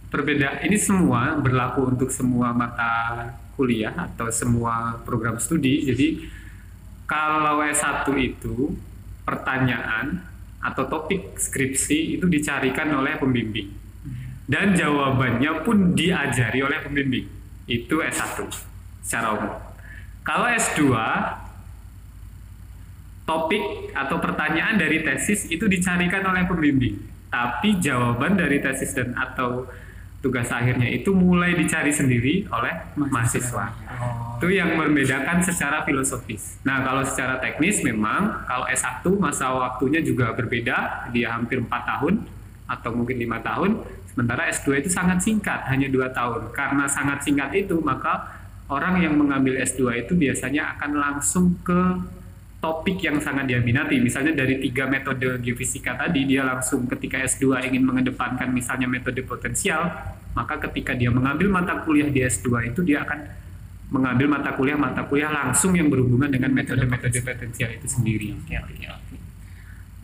perbedaan 0.08 0.64
ini 0.64 0.80
semua 0.80 1.36
berlaku 1.38 1.92
untuk 1.92 2.10
semua 2.10 2.56
mata 2.56 3.28
kuliah 3.60 3.92
atau 3.92 4.32
semua 4.32 5.04
program 5.04 5.36
studi. 5.38 5.84
Jadi 5.84 6.08
kalau 7.04 7.60
S1 7.60 8.08
itu 8.16 8.74
pertanyaan 9.28 10.29
atau 10.60 10.84
topik 10.88 11.40
skripsi 11.40 12.20
itu 12.20 12.28
dicarikan 12.28 12.92
oleh 12.96 13.16
pembimbing. 13.16 13.72
Dan 14.50 14.74
jawabannya 14.74 15.62
pun 15.62 15.94
diajari 15.94 16.60
oleh 16.66 16.82
pembimbing. 16.82 17.26
Itu 17.70 18.02
S1 18.02 18.50
secara 19.06 19.38
umum. 19.38 19.56
Kalau 20.26 20.48
S2 20.50 20.82
topik 23.30 23.94
atau 23.94 24.18
pertanyaan 24.18 24.82
dari 24.82 25.06
tesis 25.06 25.46
itu 25.54 25.70
dicarikan 25.70 26.26
oleh 26.26 26.50
pembimbing. 26.50 26.98
Tapi 27.30 27.78
jawaban 27.78 28.34
dari 28.34 28.58
tesis 28.58 28.90
dan 28.98 29.14
atau 29.14 29.70
tugas 30.20 30.52
akhirnya 30.52 30.88
itu 30.92 31.16
mulai 31.16 31.56
dicari 31.56 31.96
sendiri 31.96 32.44
oleh 32.52 32.92
mahasiswa. 33.00 33.72
Oh, 34.00 34.36
Itu 34.40 34.52
yang 34.52 34.76
membedakan 34.76 35.40
secara 35.40 35.88
filosofis. 35.88 36.60
Nah, 36.68 36.84
kalau 36.84 37.04
secara 37.08 37.40
teknis 37.40 37.80
memang 37.84 38.44
kalau 38.44 38.68
S1 38.68 39.04
masa 39.16 39.52
waktunya 39.56 40.04
juga 40.04 40.36
berbeda, 40.36 41.12
dia 41.16 41.32
hampir 41.32 41.64
4 41.64 41.72
tahun 41.72 42.14
atau 42.70 42.94
mungkin 42.94 43.18
lima 43.18 43.42
tahun, 43.42 43.82
sementara 44.14 44.46
S2 44.52 44.86
itu 44.86 44.90
sangat 44.94 45.26
singkat, 45.26 45.66
hanya 45.72 45.90
dua 45.90 46.14
tahun. 46.14 46.54
Karena 46.54 46.86
sangat 46.86 47.26
singkat 47.26 47.50
itu, 47.56 47.82
maka 47.82 48.30
orang 48.70 49.02
yang 49.02 49.18
mengambil 49.18 49.58
S2 49.58 50.06
itu 50.06 50.14
biasanya 50.14 50.78
akan 50.78 50.92
langsung 50.94 51.58
ke 51.66 51.98
topik 52.60 53.00
yang 53.00 53.18
sangat 53.24 53.48
dia 53.48 53.60
minati. 53.64 53.98
Misalnya 54.04 54.36
dari 54.36 54.60
tiga 54.60 54.84
metode 54.86 55.40
geofisika 55.40 55.96
tadi, 55.96 56.28
dia 56.28 56.44
langsung 56.44 56.86
ketika 56.92 57.24
S2 57.24 57.72
ingin 57.72 57.88
mengedepankan 57.88 58.52
misalnya 58.52 58.86
metode 58.86 59.24
potensial, 59.24 59.88
maka 60.36 60.60
ketika 60.68 60.92
dia 60.92 61.08
mengambil 61.08 61.48
mata 61.48 61.80
kuliah 61.88 62.12
di 62.12 62.20
S2 62.20 62.76
itu 62.76 62.84
dia 62.84 63.08
akan 63.08 63.20
mengambil 63.90 64.28
mata 64.30 64.54
kuliah-mata 64.54 65.02
kuliah 65.10 65.34
langsung 65.34 65.74
yang 65.74 65.90
berhubungan 65.90 66.30
dengan 66.30 66.54
metode-metode 66.54 67.26
potensial 67.26 67.74
itu 67.74 67.88
sendiri. 67.90 68.38
Oke, 68.38 68.54
oke, 68.54 68.86
oke. 68.86 69.16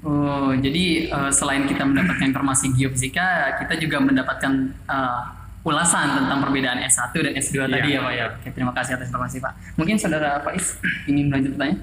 Oh, 0.06 0.54
jadi 0.58 1.10
uh, 1.14 1.30
selain 1.30 1.66
kita 1.70 1.86
mendapatkan 1.86 2.26
informasi 2.30 2.74
geofisika, 2.74 3.58
kita 3.62 3.78
juga 3.78 4.02
mendapatkan 4.02 4.74
uh, 4.90 5.22
ulasan 5.66 6.24
tentang 6.24 6.46
perbedaan 6.46 6.78
S1 6.86 7.10
dan 7.14 7.34
S2 7.38 7.54
Iya. 7.58 7.66
tadi 7.70 7.90
ya 7.94 8.00
Pak 8.02 8.14
ya. 8.14 8.26
Oke, 8.38 8.48
terima 8.54 8.74
kasih 8.74 8.92
atas 8.98 9.10
informasi 9.10 9.38
Pak. 9.42 9.54
Mungkin 9.78 9.96
saudara 9.98 10.42
Faiz 10.46 10.78
ingin 11.10 11.30
melanjut 11.30 11.58
bertanya? 11.58 11.78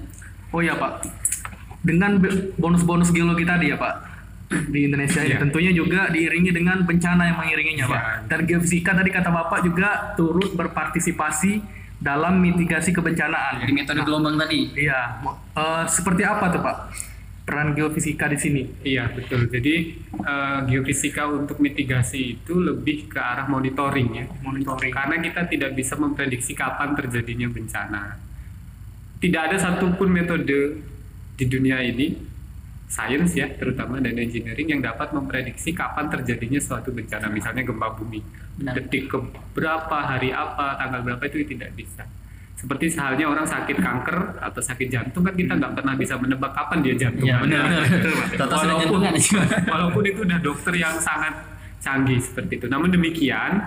Oh 0.53 0.61
iya 0.61 0.77
Pak, 0.77 1.09
dengan 1.81 2.21
bonus-bonus 2.61 3.09
geologi 3.09 3.43
tadi 3.43 3.73
ya 3.73 3.77
Pak 3.77 4.13
di 4.69 4.85
Indonesia 4.85 5.25
Iya. 5.25 5.41
tentunya 5.41 5.73
juga 5.73 6.13
diiringi 6.13 6.53
dengan 6.53 6.85
bencana 6.85 7.25
yang 7.33 7.37
mengiringinya 7.41 7.85
Pak. 7.89 8.01
Iya. 8.01 8.13
Dan 8.29 8.39
geofisika 8.45 8.91
tadi 8.93 9.09
kata 9.09 9.29
Bapak 9.33 9.65
juga 9.65 10.13
turut 10.13 10.53
berpartisipasi 10.53 11.81
dalam 11.97 12.37
mitigasi 12.37 12.91
kebencanaan. 12.93 13.63
Dari 13.63 13.73
metode 13.73 14.05
gelombang 14.05 14.35
tadi. 14.37 14.69
Iya, 14.77 15.23
eh, 15.57 15.83
seperti 15.89 16.21
apa 16.21 16.53
tuh 16.53 16.61
Pak 16.61 16.77
peran 17.43 17.75
geofisika 17.75 18.31
di 18.31 18.39
sini? 18.39 18.63
Iya 18.87 19.11
betul. 19.11 19.51
Jadi 19.51 19.75
eh, 20.21 20.59
geofisika 20.69 21.27
untuk 21.27 21.59
mitigasi 21.59 22.39
itu 22.39 22.53
lebih 22.59 23.09
ke 23.09 23.19
arah 23.19 23.49
monitoring 23.49 24.09
ya. 24.15 24.25
Monitoring. 24.43 24.93
Karena 24.93 25.17
kita 25.17 25.49
tidak 25.49 25.73
bisa 25.75 25.97
memprediksi 25.97 26.53
kapan 26.53 26.93
terjadinya 26.93 27.47
bencana. 27.49 28.22
Tidak 29.23 29.39
ada 29.39 29.55
satupun 29.55 30.11
metode 30.11 30.83
di 31.39 31.45
dunia 31.47 31.79
ini, 31.79 32.11
sains 32.91 33.31
ya 33.31 33.47
terutama 33.55 34.03
dan 34.03 34.19
engineering 34.19 34.67
yang 34.67 34.81
dapat 34.83 35.15
memprediksi 35.15 35.71
kapan 35.71 36.11
terjadinya 36.11 36.59
suatu 36.59 36.91
bencana, 36.91 37.31
misalnya 37.31 37.63
gempa 37.63 37.87
bumi. 37.95 38.19
Benar. 38.59 38.75
Detik 38.75 39.07
ke 39.07 39.17
berapa, 39.55 39.97
hari 40.03 40.35
apa, 40.35 40.75
tanggal 40.75 41.07
berapa 41.07 41.23
itu 41.31 41.55
tidak 41.55 41.71
bisa. 41.71 42.03
Seperti 42.53 42.91
sehalnya 42.91 43.31
orang 43.31 43.47
sakit 43.47 43.79
kanker 43.79 44.43
atau 44.43 44.61
sakit 44.61 44.87
jantung 44.87 45.23
kan 45.23 45.35
kita 45.35 45.55
nggak 45.55 45.73
pernah 45.73 45.95
bisa 45.95 46.19
menebak 46.19 46.51
kapan 46.51 46.79
dia 46.83 46.95
jantung. 46.95 47.27
Iya 47.27 47.39
benar. 47.41 47.63
Sudah 48.35 48.47
Walaupun, 48.59 48.99
walaupun 49.71 50.03
itu 50.03 50.19
udah 50.27 50.39
dokter 50.43 50.73
yang 50.75 50.95
sangat 50.99 51.33
canggih 51.79 52.19
seperti 52.19 52.59
itu. 52.59 52.67
Namun 52.71 52.91
demikian, 52.91 53.59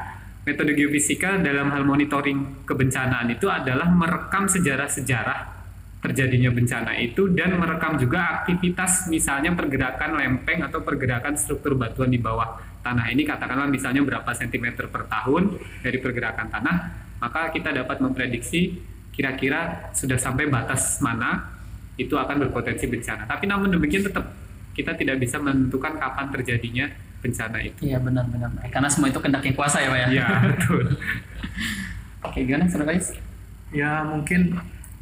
metode 0.46 0.78
geofisika 0.78 1.42
dalam 1.42 1.74
hal 1.74 1.82
monitoring 1.82 2.62
kebencanaan 2.62 3.26
itu 3.34 3.50
adalah 3.50 3.90
merekam 3.90 4.46
sejarah-sejarah 4.46 5.58
terjadinya 5.98 6.54
bencana 6.54 6.94
itu 7.02 7.26
dan 7.34 7.58
merekam 7.58 7.98
juga 7.98 8.40
aktivitas 8.40 9.10
misalnya 9.10 9.58
pergerakan 9.58 10.14
lempeng 10.22 10.62
atau 10.62 10.86
pergerakan 10.86 11.34
struktur 11.34 11.74
batuan 11.74 12.14
di 12.14 12.22
bawah 12.22 12.62
tanah. 12.78 13.10
Ini 13.10 13.26
katakanlah 13.26 13.66
misalnya 13.66 14.06
berapa 14.06 14.30
sentimeter 14.38 14.86
per 14.86 15.10
tahun 15.10 15.58
dari 15.82 15.98
pergerakan 15.98 16.46
tanah 16.46 16.76
maka 17.18 17.50
kita 17.50 17.74
dapat 17.74 17.98
memprediksi 17.98 18.78
kira-kira 19.10 19.90
sudah 19.98 20.14
sampai 20.14 20.46
batas 20.46 21.02
mana 21.02 21.58
itu 21.98 22.14
akan 22.14 22.46
berpotensi 22.46 22.86
bencana. 22.86 23.26
Tapi 23.26 23.50
namun 23.50 23.74
demikian 23.74 24.06
tetap 24.06 24.30
kita 24.78 24.94
tidak 24.94 25.18
bisa 25.18 25.42
menentukan 25.42 25.98
kapan 25.98 26.30
terjadinya 26.30 26.86
bencana 27.26 27.58
itu 27.58 27.80
Iya 27.82 27.98
benar-benar. 27.98 28.50
Karena 28.70 28.88
semua 28.88 29.10
itu 29.10 29.18
kehendak 29.18 29.42
yang 29.42 29.56
kuasa 29.58 29.82
ya 29.82 29.88
Pak 29.90 29.98
ya. 29.98 30.08
ya 30.14 30.26
betul 30.54 30.86
Oke, 32.26 32.38
gimana 32.42 32.66
saudara 32.70 32.94
Faiz? 32.94 33.14
Ya 33.74 34.06
mungkin 34.06 34.58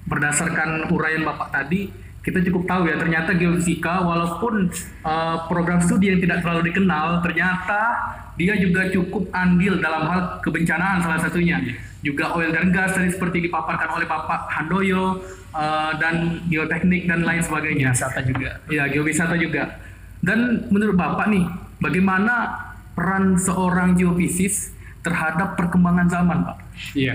berdasarkan 0.08 0.92
uraian 0.92 1.24
Bapak 1.24 1.52
tadi 1.52 1.88
kita 2.24 2.40
cukup 2.40 2.64
tahu 2.64 2.88
ya 2.88 2.96
ternyata 2.96 3.36
geofisika 3.36 4.00
walaupun 4.00 4.72
eh, 5.04 5.36
program 5.44 5.80
studi 5.84 6.08
yang 6.08 6.20
tidak 6.24 6.40
terlalu 6.40 6.72
dikenal 6.72 7.20
ternyata 7.20 7.80
dia 8.40 8.56
juga 8.56 8.88
cukup 8.88 9.28
andil 9.30 9.78
dalam 9.78 10.08
hal 10.08 10.20
kebencanaan 10.40 11.04
salah 11.04 11.20
satunya 11.20 11.60
juga 12.00 12.32
oil 12.36 12.50
dan 12.50 12.72
gas 12.72 12.96
tadi 12.96 13.12
seperti 13.12 13.48
dipaparkan 13.48 13.92
oleh 13.92 14.08
Bapak 14.08 14.48
Handoyo 14.56 15.20
eh, 15.52 15.92
dan 16.00 16.40
geoteknik 16.48 17.04
dan 17.04 17.28
lain 17.28 17.44
sebagainya 17.44 17.92
Wisata 17.92 18.20
juga. 18.24 18.50
ya 18.72 18.84
geowisata 18.88 19.36
juga 19.36 19.76
dan 20.24 20.64
menurut 20.72 20.96
Bapak 20.96 21.28
nih 21.28 21.44
bagaimana 21.84 22.34
peran 22.96 23.36
seorang 23.36 23.92
geofisis 23.92 24.72
terhadap 25.04 25.52
perkembangan 25.54 26.08
zaman 26.08 26.38
Pak 26.42 26.56
Iya. 26.96 27.14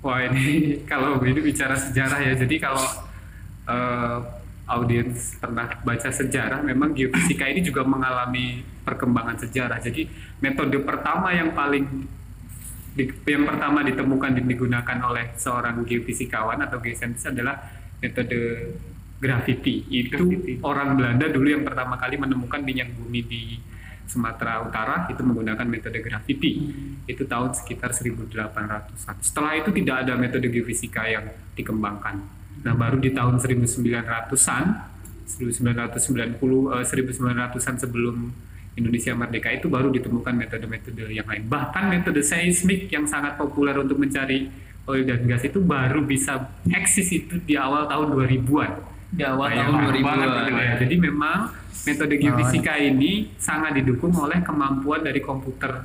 Wah 0.00 0.20
ini 0.28 0.44
kalau 0.90 1.16
ini 1.24 1.40
bicara 1.40 1.72
sejarah 1.72 2.20
ya. 2.20 2.32
Jadi 2.36 2.56
kalau 2.56 2.84
eh, 3.64 4.18
audiens 4.66 5.34
pernah 5.36 5.66
baca 5.82 6.08
sejarah, 6.08 6.62
memang 6.62 6.94
geofisika 6.94 7.44
ini 7.44 7.60
juga 7.60 7.82
mengalami 7.82 8.62
perkembangan 8.84 9.40
sejarah. 9.40 9.82
Jadi 9.82 10.06
metode 10.38 10.78
pertama 10.80 11.34
yang 11.34 11.50
paling 11.52 11.84
di- 12.90 13.10
yang 13.26 13.44
pertama 13.46 13.82
ditemukan 13.82 14.30
dan 14.38 14.46
digunakan 14.46 14.98
oleh 15.04 15.34
seorang 15.34 15.82
geofisikawan 15.84 16.58
atau 16.62 16.78
geoscientist 16.78 17.30
adalah 17.30 17.58
metode 17.98 18.38
gravity. 19.18 19.84
Itu 19.86 20.16
Gravity. 20.22 20.52
orang 20.64 20.96
Belanda 20.96 21.26
dulu 21.28 21.48
yang 21.50 21.64
pertama 21.66 21.98
kali 21.98 22.16
menemukan 22.16 22.60
minyak 22.62 22.88
bumi 22.94 23.20
di 23.22 23.42
Sumatera 24.10 24.58
Utara 24.66 25.06
itu 25.06 25.22
menggunakan 25.22 25.62
metode 25.62 26.02
gravity. 26.02 26.74
Itu 27.06 27.30
tahun 27.30 27.54
sekitar 27.54 27.94
1800-an. 27.94 29.16
Setelah 29.22 29.54
itu 29.54 29.70
tidak 29.70 30.02
ada 30.02 30.18
metode 30.18 30.50
geofisika 30.50 31.06
yang 31.06 31.30
dikembangkan. 31.54 32.18
Nah, 32.66 32.74
baru 32.74 32.98
di 32.98 33.14
tahun 33.14 33.38
1900-an, 33.38 34.64
1990 35.30 36.42
eh, 36.74 36.84
1900-an 36.90 37.74
sebelum 37.78 38.16
Indonesia 38.74 39.14
merdeka 39.14 39.54
itu 39.54 39.70
baru 39.70 39.94
ditemukan 39.94 40.34
metode-metode 40.34 41.14
yang 41.14 41.26
lain. 41.30 41.46
Bahkan 41.46 41.84
metode 41.86 42.20
seismik 42.26 42.90
yang 42.90 43.06
sangat 43.06 43.38
populer 43.38 43.78
untuk 43.78 43.98
mencari 43.98 44.50
oil 44.90 45.06
dan 45.06 45.22
gas 45.30 45.46
itu 45.46 45.62
baru 45.62 46.02
bisa 46.02 46.50
eksis 46.66 47.14
itu 47.14 47.38
di 47.46 47.54
awal 47.54 47.86
tahun 47.86 48.10
2000-an. 48.10 48.89
Di 49.10 49.22
awal 49.26 49.50
Kayak 49.50 49.66
tahun 49.66 49.74
lama 49.74 49.90
2000 49.90 50.06
banget 50.06 50.28
gitu 50.30 50.52
ya. 50.54 50.72
Jadi 50.78 50.94
memang 50.98 51.38
metode 51.80 52.14
geofisika 52.20 52.74
ini 52.78 53.12
sangat 53.40 53.72
didukung 53.80 54.12
oleh 54.14 54.38
kemampuan 54.44 55.00
dari 55.02 55.20
komputer 55.24 55.82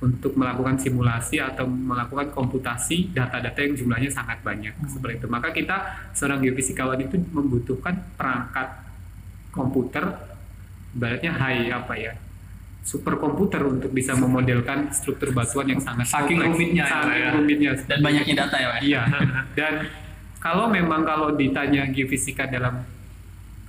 untuk 0.00 0.32
melakukan 0.32 0.80
simulasi 0.80 1.36
atau 1.44 1.68
melakukan 1.68 2.32
komputasi 2.32 3.12
data-data 3.12 3.60
yang 3.60 3.76
jumlahnya 3.76 4.08
sangat 4.08 4.40
banyak 4.40 4.72
seperti 4.88 5.20
itu. 5.20 5.26
Maka 5.28 5.52
kita 5.52 5.76
seorang 6.16 6.40
geofisikawan 6.40 7.00
itu 7.04 7.20
membutuhkan 7.36 8.00
perangkat 8.16 8.80
komputer 9.52 10.04
ibaratnya 10.96 11.32
high 11.36 11.70
apa 11.70 11.94
ya 11.94 12.14
superkomputer 12.80 13.60
untuk 13.68 13.92
bisa 13.92 14.16
memodelkan 14.16 14.88
struktur 14.90 15.36
batuan 15.36 15.68
yang 15.68 15.80
sangat 15.84 16.08
Saking 16.08 16.40
kompleks, 16.40 16.56
rumitnya 16.56 16.84
ya, 16.84 16.90
saking 16.90 17.20
ya. 17.20 17.30
rumitnya 17.36 17.70
Dan 17.84 17.98
banyaknya 18.00 18.34
data 18.34 18.56
ya. 18.56 18.68
Iya. 18.80 19.02
Dan 19.52 19.72
kalau 20.40 20.72
memang 20.72 21.04
kalau 21.04 21.36
ditanya 21.36 21.84
geofisika 21.92 22.48
dalam 22.48 22.80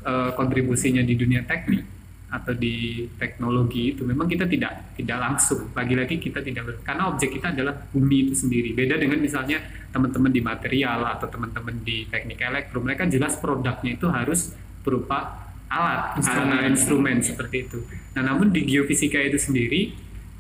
eh, 0.08 0.32
kontribusinya 0.34 1.04
di 1.04 1.14
dunia 1.20 1.44
teknik 1.44 2.02
atau 2.32 2.56
di 2.56 3.04
teknologi 3.20 3.92
itu 3.92 4.08
memang 4.08 4.24
kita 4.24 4.48
tidak 4.48 4.96
tidak 4.96 5.20
langsung. 5.20 5.68
Lagi-lagi 5.76 6.16
kita 6.16 6.40
tidak 6.40 6.64
ber- 6.64 6.82
karena 6.88 7.12
objek 7.12 7.36
kita 7.36 7.52
adalah 7.52 7.76
bumi 7.92 8.32
itu 8.32 8.34
sendiri. 8.40 8.72
Beda 8.72 8.96
dengan 8.96 9.20
misalnya 9.20 9.60
teman-teman 9.92 10.32
di 10.32 10.40
material 10.40 11.04
atau 11.20 11.28
teman-teman 11.28 11.84
di 11.84 12.08
teknik 12.08 12.40
elektro, 12.40 12.80
mereka 12.80 13.04
jelas 13.12 13.36
produknya 13.36 14.00
itu 14.00 14.08
harus 14.08 14.56
berupa 14.80 15.52
alat 15.68 16.24
karena 16.24 16.72
instrumen 16.72 17.20
seperti 17.20 17.68
itu. 17.68 17.84
Nah, 18.16 18.24
namun 18.24 18.56
di 18.56 18.64
geofisika 18.64 19.20
itu 19.20 19.36
sendiri 19.36 19.92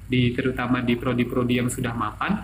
di 0.08 0.32
terutama 0.32 0.80
di 0.80 0.96
prodi-prodi 0.96 1.60
yang 1.60 1.68
sudah 1.68 1.92
mapan 1.92 2.40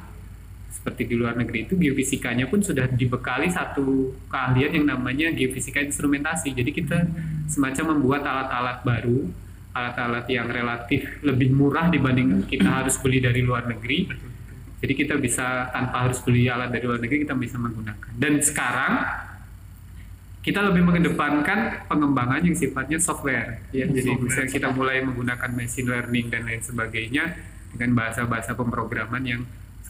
seperti 0.71 1.03
di 1.09 1.15
luar 1.19 1.35
negeri 1.35 1.67
itu 1.67 1.75
geofisikanya 1.75 2.47
pun 2.47 2.63
sudah 2.63 2.87
dibekali 2.87 3.51
satu 3.51 4.15
keahlian 4.31 4.81
yang 4.81 4.85
namanya 4.87 5.31
geofisika 5.35 5.83
instrumentasi. 5.83 6.55
Jadi 6.55 6.71
kita 6.71 7.03
semacam 7.51 7.97
membuat 7.97 8.23
alat-alat 8.23 8.77
baru, 8.87 9.27
alat-alat 9.75 10.25
yang 10.31 10.47
relatif 10.47 11.03
lebih 11.23 11.51
murah 11.51 11.91
dibanding 11.91 12.47
kita 12.47 12.67
harus 12.67 12.95
beli 13.03 13.19
dari 13.19 13.43
luar 13.43 13.67
negeri. 13.67 14.07
Jadi 14.77 14.93
kita 14.93 15.17
bisa 15.17 15.73
tanpa 15.73 16.05
harus 16.05 16.21
beli 16.21 16.45
alat 16.47 16.69
dari 16.69 16.85
luar 16.85 17.01
negeri 17.01 17.25
kita 17.25 17.33
bisa 17.33 17.57
menggunakan. 17.57 18.13
Dan 18.13 18.39
sekarang 18.39 18.93
kita 20.47 20.63
lebih 20.63 20.87
mengedepankan 20.87 21.89
pengembangan 21.91 22.39
yang 22.39 22.55
sifatnya 22.55 22.95
software 23.03 23.67
ya 23.75 23.83
jadi 23.83 24.15
Software, 24.15 24.23
misalnya 24.23 24.51
kita 24.55 24.67
mulai 24.71 25.03
menggunakan 25.03 25.51
machine 25.51 25.91
learning 25.91 26.31
dan 26.31 26.47
lain 26.47 26.63
sebagainya 26.63 27.35
dengan 27.75 27.99
bahasa-bahasa 27.99 28.55
pemrograman 28.55 29.23
yang 29.27 29.43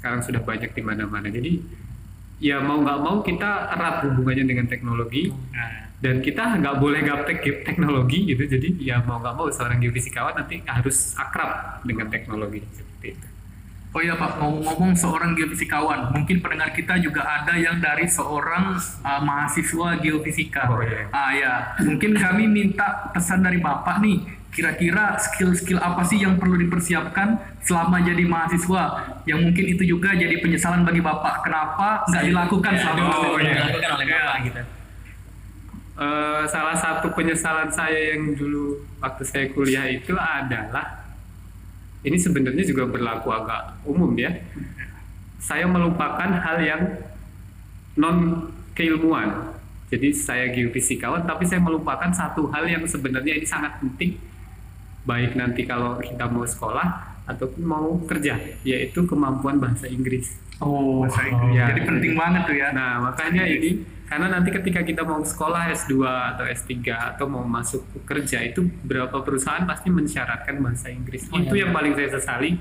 sekarang 0.07 0.23
sudah 0.23 0.39
banyak 0.39 0.71
di 0.71 0.79
mana-mana. 0.87 1.27
Jadi 1.27 1.59
ya 2.39 2.63
mau 2.63 2.79
nggak 2.79 2.99
mau 3.03 3.19
kita 3.19 3.75
erat 3.75 4.07
hubungannya 4.07 4.47
dengan 4.47 4.71
teknologi. 4.71 5.27
Nah, 5.51 5.91
dan 5.99 6.23
kita 6.23 6.63
nggak 6.63 6.79
boleh 6.79 7.03
gaptek 7.03 7.43
teknologi 7.67 8.23
gitu. 8.23 8.47
Jadi 8.47 8.79
ya 8.79 9.03
mau 9.03 9.19
nggak 9.19 9.35
mau 9.35 9.51
seorang 9.51 9.83
geofisikawan 9.83 10.39
nanti 10.39 10.63
harus 10.63 11.11
akrab 11.19 11.83
dengan 11.83 12.07
teknologi 12.07 12.63
seperti 12.71 13.19
itu. 13.19 13.27
Oh 13.95 14.03
iya 14.03 14.13
Pak, 14.13 14.37
ngomong-ngomong 14.37 14.93
seorang 14.93 15.33
geofisikawan, 15.33 16.13
mungkin 16.13 16.37
pendengar 16.43 16.69
kita 16.69 17.01
juga 17.01 17.23
ada 17.23 17.57
yang 17.57 17.81
dari 17.81 18.05
seorang 18.05 18.77
uh, 18.77 19.21
mahasiswa 19.23 19.97
geofisika. 19.97 20.69
Oh, 20.69 20.83
iya. 20.83 21.09
Ah 21.09 21.31
ya, 21.33 21.53
mungkin 21.81 22.13
kami 22.13 22.45
minta 22.45 23.09
pesan 23.15 23.41
dari 23.41 23.57
Bapak 23.57 23.97
nih, 24.03 24.36
kira-kira 24.53 25.19
skill-skill 25.21 25.77
apa 25.77 26.01
sih 26.07 26.23
yang 26.23 26.39
perlu 26.41 26.57
dipersiapkan 26.57 27.59
selama 27.61 28.01
jadi 28.01 28.23
mahasiswa? 28.25 28.83
Yang 29.29 29.39
mungkin 29.49 29.65
itu 29.77 29.83
juga 29.85 30.17
jadi 30.17 30.39
penyesalan 30.41 30.81
bagi 30.87 31.03
Bapak. 31.03 31.45
Kenapa 31.45 32.07
nggak 32.09 32.23
dilakukan 32.25 32.73
selama 32.79 32.97
oh, 32.97 33.05
mahasiswa? 33.05 33.39
iya. 33.43 33.53
dilakukan 33.53 33.91
oleh 33.93 34.07
bapak 34.09 34.37
gitu 34.47 34.61
Eh, 35.97 36.43
salah 36.45 36.77
satu 36.77 37.09
penyesalan 37.17 37.73
saya 37.73 38.13
yang 38.13 38.37
dulu 38.37 38.85
waktu 39.01 39.25
saya 39.25 39.49
kuliah 39.49 39.89
itu 39.89 40.13
adalah 40.13 41.09
ini 42.05 42.13
sebenarnya 42.21 42.61
juga 42.69 42.85
berlaku 42.85 43.33
agak 43.33 43.81
umum 43.81 44.13
ya 44.13 44.29
saya 45.41 45.65
melupakan 45.65 46.29
hal 46.37 46.61
yang 46.61 47.01
non 47.97 48.45
keilmuan 48.77 49.57
jadi 49.89 50.13
saya 50.13 50.53
geofisikawan 50.53 51.25
tapi 51.25 51.49
saya 51.49 51.65
melupakan 51.65 52.13
satu 52.13 52.45
hal 52.53 52.69
yang 52.69 52.85
sebenarnya 52.85 53.41
ini 53.41 53.49
sangat 53.49 53.81
penting 53.81 54.21
baik 55.07 55.39
nanti 55.39 55.63
kalau 55.63 55.95
kita 56.03 56.27
mau 56.27 56.43
sekolah 56.43 57.17
ataupun 57.27 57.63
mau 57.63 57.87
kerja 58.03 58.35
yaitu 58.67 59.07
kemampuan 59.07 59.57
bahasa 59.57 59.87
Inggris 59.87 60.47
Oh, 60.57 61.05
bahasa 61.05 61.21
Inggris. 61.29 61.53
Ya. 61.53 61.65
Jadi 61.69 61.81
penting 61.85 62.13
banget 62.17 62.41
tuh 62.49 62.55
ya. 62.57 62.73
Nah, 62.73 62.97
makanya 63.09 63.45
ini 63.45 63.85
karena 64.07 64.27
nanti 64.31 64.49
ketika 64.49 64.81
kita 64.81 65.03
mau 65.03 65.19
sekolah 65.19 65.69
S2 65.75 65.93
atau 66.01 66.45
S3 66.47 66.73
atau 66.95 67.25
mau 67.27 67.43
masuk 67.43 67.83
kerja 68.07 68.41
itu 68.41 68.63
beberapa 68.81 69.21
perusahaan 69.21 69.67
pasti 69.67 69.91
mensyaratkan 69.93 70.57
bahasa 70.63 70.89
Inggris. 70.89 71.29
Oh, 71.29 71.37
itu 71.37 71.59
iya. 71.59 71.67
yang 71.67 71.71
paling 71.75 71.93
saya 71.93 72.09
sesali. 72.17 72.57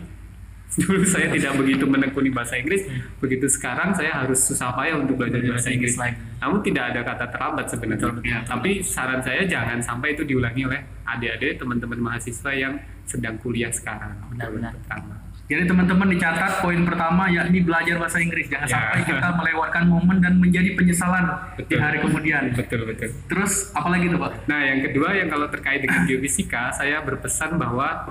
Dulu 0.82 1.06
saya 1.06 1.30
tidak 1.30 1.56
begitu 1.56 1.87
menekuni 1.87 2.28
bahasa 2.28 2.58
Inggris, 2.58 2.85
begitu 3.16 3.46
sekarang 3.49 3.94
saya 3.94 4.25
harus 4.25 4.44
susah 4.44 4.75
payah 4.75 4.99
untuk 4.99 5.16
belajar 5.16 5.40
bahasa 5.40 5.70
Inggris. 5.73 5.96
lagi. 5.96 6.18
Namun 6.37 6.58
tidak 6.61 6.85
ada 6.92 7.00
kata 7.00 7.25
terlambat 7.32 7.66
sebenarnya. 7.70 8.12
Ya, 8.20 8.38
tapi 8.44 8.82
saran 8.82 9.23
saya 9.23 9.46
jangan 9.46 9.80
sampai 9.80 10.12
itu 10.12 10.26
diulangi 10.26 10.66
oleh 10.66 10.80
adik-adik 11.06 11.56
teman-teman 11.56 11.96
mahasiswa 11.96 12.50
yang 12.52 12.76
sedang 13.06 13.38
kuliah 13.38 13.70
sekarang. 13.70 14.18
Benar-benar. 14.35 14.75
Pertama. 14.76 15.14
Jadi 15.46 15.62
teman-teman 15.62 16.11
dicatat 16.11 16.58
poin 16.58 16.82
pertama 16.82 17.30
yakni 17.30 17.62
belajar 17.62 18.02
bahasa 18.02 18.18
Inggris. 18.18 18.50
Jangan 18.50 18.66
Ya. 18.66 18.75
sampai 18.82 19.00
kita 19.06 19.28
melewatkan 19.32 19.85
momen 19.87 20.18
dan 20.18 20.42
menjadi 20.42 20.75
penyesalan 20.75 21.25
di 21.54 21.62
Betul. 21.62 21.78
hari 21.78 21.99
kemudian. 22.02 22.42
Betul 22.50 22.82
betul. 22.82 23.14
Terus 23.30 23.70
apalagi 23.70 24.11
tuh 24.11 24.18
Pak? 24.18 24.50
Nah, 24.50 24.61
yang 24.61 24.82
kedua 24.82 25.14
yang 25.14 25.30
kalau 25.30 25.46
terkait 25.46 25.87
dengan 25.87 26.02
geofisika, 26.02 26.75
saya 26.75 26.99
berpesan 27.00 27.54
bahwa 27.54 28.11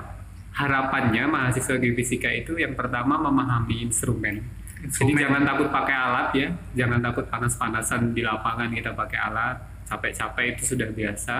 harapannya 0.56 1.28
mahasiswa 1.28 1.76
geofisika 1.76 2.32
itu 2.32 2.56
yang 2.56 2.72
pertama 2.72 3.20
memahami 3.20 3.84
instrumen. 3.84 4.40
Jadi 4.76 5.12
Instrumen. 5.12 5.20
jangan 5.20 5.42
takut 5.44 5.68
pakai 5.72 5.96
alat 5.96 6.28
ya, 6.36 6.48
jangan 6.72 7.00
takut 7.00 7.24
panas-panasan 7.28 8.12
di 8.16 8.24
lapangan 8.24 8.68
kita 8.72 8.92
pakai 8.92 9.18
alat, 9.20 9.56
capek-capek 9.88 10.56
itu 10.56 10.76
sudah 10.76 10.88
biasa. 10.92 11.36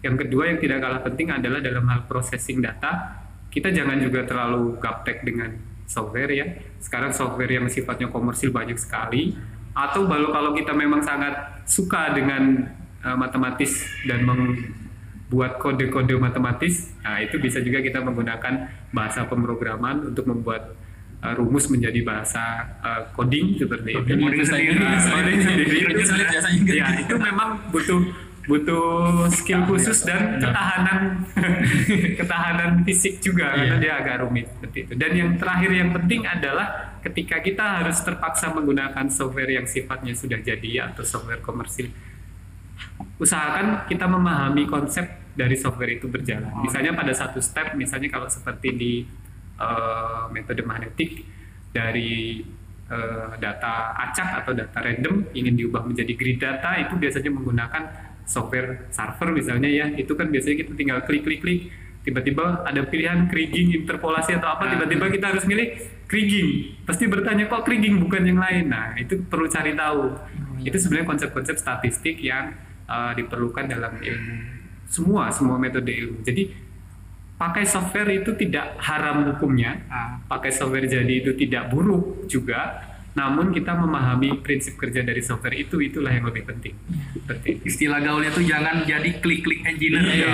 Yang 0.00 0.26
kedua 0.26 0.42
yang 0.54 0.58
tidak 0.58 0.78
kalah 0.82 1.02
penting 1.02 1.28
adalah 1.30 1.60
dalam 1.62 1.84
hal 1.86 2.06
processing 2.06 2.62
data, 2.62 3.20
kita 3.50 3.74
jangan 3.74 3.98
juga 3.98 4.26
terlalu 4.26 4.78
gaptek 4.78 5.22
dengan 5.26 5.54
software 5.90 6.30
ya. 6.30 6.46
Sekarang 6.78 7.10
software 7.10 7.50
yang 7.50 7.66
sifatnya 7.66 8.06
komersil 8.10 8.54
banyak 8.54 8.78
sekali. 8.78 9.34
Atau 9.74 10.06
kalau 10.10 10.34
kalau 10.34 10.50
kita 10.54 10.74
memang 10.74 11.02
sangat 11.02 11.62
suka 11.66 12.14
dengan 12.14 12.70
uh, 13.06 13.16
matematis 13.18 13.86
dan 14.06 14.26
membuat 15.30 15.62
kode-kode 15.62 16.18
matematis, 16.18 16.90
nah 17.06 17.22
itu 17.22 17.38
bisa 17.38 17.62
juga 17.62 17.78
kita 17.78 18.02
menggunakan 18.02 18.66
bahasa 18.90 19.30
pemrograman 19.30 20.10
untuk 20.10 20.26
membuat 20.26 20.74
uh, 21.22 21.38
rumus 21.38 21.70
menjadi 21.70 22.02
bahasa 22.02 22.66
uh, 22.82 23.06
coding 23.14 23.54
seperti 23.54 23.94
itu. 23.94 24.10
Coding 24.10 24.42
sendiri. 24.42 24.82
Nah, 24.82 24.98
coding 24.98 25.38
sendiri. 25.38 25.76
Coding 25.86 26.02
sulit 26.10 26.26
biasanya. 26.34 26.60
Ya, 26.74 26.86
itu 26.98 27.14
memang 27.14 27.62
butuh 27.70 28.02
butuh 28.50 29.30
skill 29.30 29.62
khusus 29.70 30.02
dan 30.02 30.42
ketahanan 30.42 31.22
ketahanan 32.18 32.70
fisik 32.82 33.22
juga 33.22 33.54
karena 33.54 33.78
Iya. 33.78 33.82
dia 33.86 33.92
agak 34.02 34.26
rumit 34.26 34.50
seperti 34.50 34.78
itu. 34.90 34.92
Dan 34.98 35.10
yang 35.14 35.30
terakhir 35.38 35.70
yang 35.70 35.94
penting 35.94 36.26
adalah 36.26 36.98
ketika 37.06 37.38
kita 37.38 37.86
harus 37.86 38.02
terpaksa 38.02 38.50
menggunakan 38.50 39.06
software 39.06 39.54
yang 39.54 39.70
sifatnya 39.70 40.10
sudah 40.10 40.42
jadi 40.42 40.90
atau 40.90 41.06
software 41.06 41.38
komersil, 41.38 41.86
usahakan 43.22 43.86
kita 43.86 44.10
memahami 44.10 44.66
konsep 44.66 45.19
dari 45.34 45.56
software 45.56 45.98
itu 45.98 46.06
berjalan. 46.10 46.50
Misalnya 46.62 46.92
pada 46.94 47.14
satu 47.14 47.38
step, 47.38 47.78
misalnya 47.78 48.10
kalau 48.10 48.26
seperti 48.26 48.68
di 48.74 48.92
eh, 49.58 50.22
metode 50.34 50.62
magnetik 50.66 51.22
dari 51.70 52.42
eh, 52.90 53.30
data 53.38 53.94
acak 53.94 54.42
atau 54.44 54.52
data 54.54 54.78
random 54.82 55.30
ingin 55.34 55.54
diubah 55.54 55.86
menjadi 55.86 56.12
grid 56.18 56.38
data 56.42 56.78
itu 56.82 56.98
biasanya 56.98 57.30
menggunakan 57.30 57.82
software 58.26 58.90
server 58.90 59.30
misalnya 59.34 59.70
ya. 59.70 59.86
Itu 59.94 60.18
kan 60.18 60.28
biasanya 60.30 60.56
kita 60.66 60.72
tinggal 60.74 60.98
klik 61.06 61.22
klik 61.22 61.40
klik. 61.42 61.70
Tiba-tiba 62.00 62.64
ada 62.64 62.80
pilihan 62.88 63.28
kriging 63.28 63.84
interpolasi 63.84 64.32
atau 64.40 64.56
apa 64.56 64.72
tiba-tiba 64.72 65.12
kita 65.12 65.36
harus 65.36 65.44
milih 65.44 65.76
kriging. 66.08 66.80
Pasti 66.88 67.04
bertanya 67.04 67.44
kok 67.44 67.60
kriging 67.68 68.00
bukan 68.00 68.24
yang 68.24 68.40
lain? 68.40 68.72
Nah 68.72 68.96
itu 68.96 69.20
perlu 69.28 69.44
cari 69.52 69.76
tahu. 69.76 70.16
Itu 70.64 70.80
sebenarnya 70.80 71.06
konsep-konsep 71.12 71.60
statistik 71.60 72.16
yang 72.24 72.56
uh, 72.88 73.12
diperlukan 73.12 73.68
dalam 73.68 74.00
ilmu 74.00 74.59
semua 74.90 75.30
semua 75.30 75.56
metode 75.56 75.94
ilmu 75.94 76.26
jadi 76.26 76.50
pakai 77.38 77.64
software 77.64 78.10
itu 78.20 78.36
tidak 78.36 78.76
haram 78.82 79.32
hukumnya 79.32 79.80
Ah. 79.88 80.18
pakai 80.28 80.50
software 80.52 80.84
jadi 80.84 81.08
itu 81.08 81.32
tidak 81.38 81.70
buruk 81.72 82.26
juga 82.28 82.90
namun 83.10 83.50
kita 83.50 83.74
memahami 83.74 84.38
prinsip 84.38 84.78
kerja 84.78 85.02
dari 85.02 85.18
software 85.18 85.58
itu 85.58 85.82
itulah 85.82 86.14
yang 86.14 86.30
lebih 86.30 86.46
penting 86.46 86.78
seperti 87.10 87.58
itu. 87.58 87.62
Istilah 87.66 87.98
gaulnya 88.06 88.30
tuh 88.30 88.46
jangan 88.46 88.86
jadi 88.86 89.18
klik-klik 89.18 89.66
engineer. 89.66 90.06
Iya. 90.06 90.30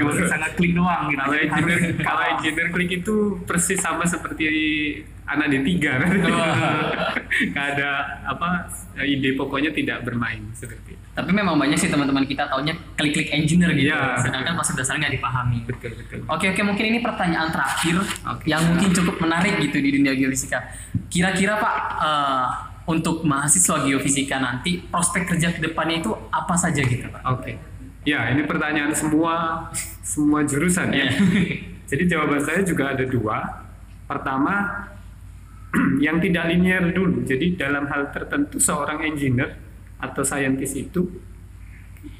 Cuma 0.00 0.10
bisa 0.16 0.34
ngeklik 0.40 0.72
doang 0.72 1.12
gitu. 1.12 1.20
kalau 1.20 1.36
engineer 1.36 1.80
kalau 2.00 2.22
engineer 2.32 2.68
klik 2.72 2.90
itu 3.04 3.14
persis 3.44 3.76
sama 3.76 4.08
seperti 4.08 4.42
anak 5.26 5.46
D3 5.50 5.70
kan 5.82 6.00
Nggak 7.52 7.66
ada 7.76 7.90
apa 8.24 8.70
ide 9.02 9.34
pokoknya 9.34 9.74
tidak 9.74 10.06
bermain 10.06 10.40
seperti 10.54 10.94
itu 10.94 11.04
Tapi 11.12 11.30
memang 11.32 11.58
banyak 11.58 11.76
sih 11.76 11.90
teman-teman 11.90 12.24
kita 12.28 12.46
taunya 12.46 12.76
klik-klik 12.94 13.32
engineer 13.32 13.72
gitu. 13.72 13.88
Iya. 13.88 14.20
Sedangkan 14.20 14.52
proses 14.52 14.76
dasarnya 14.76 15.08
nggak 15.08 15.14
dipahami. 15.16 15.58
betul 15.64 15.92
betul 15.96 16.18
Oke 16.28 16.52
oke 16.52 16.62
mungkin 16.62 16.84
ini 16.92 16.98
pertanyaan 17.00 17.48
terakhir 17.50 17.96
Oke. 18.04 18.44
yang 18.46 18.62
mungkin 18.68 18.92
cukup 18.92 19.16
menarik 19.20 19.56
gitu 19.60 19.80
di 19.80 19.90
dunia 19.96 20.12
geofisika. 20.12 20.60
Kira-kira 21.08 21.56
Pak 21.56 21.76
eh, 22.04 22.46
untuk 22.86 23.26
mahasiswa 23.26 23.82
geofisika 23.82 24.38
nanti 24.38 24.78
prospek 24.78 25.34
kerja 25.34 25.50
ke 25.50 25.60
depannya 25.64 26.04
itu 26.04 26.12
apa 26.30 26.54
saja 26.54 26.84
gitu 26.84 27.10
Pak? 27.10 27.22
Oke. 27.26 27.52
Ya, 28.06 28.30
ini 28.30 28.46
pertanyaan 28.46 28.94
semua 28.94 29.66
semua 30.06 30.46
jurusan 30.46 30.94
ya. 30.94 31.10
Jadi 31.90 32.02
jawaban 32.06 32.38
saya 32.38 32.62
juga 32.62 32.94
ada 32.94 33.02
dua. 33.02 33.66
Pertama, 34.06 34.86
yang 36.06 36.20
tidak 36.20 36.48
linear 36.48 36.90
dulu. 36.90 37.24
Jadi 37.24 37.56
dalam 37.56 37.86
hal 37.88 38.10
tertentu 38.12 38.56
seorang 38.58 39.04
engineer 39.04 39.56
atau 39.96 40.22
saintis 40.24 40.76
itu 40.76 41.04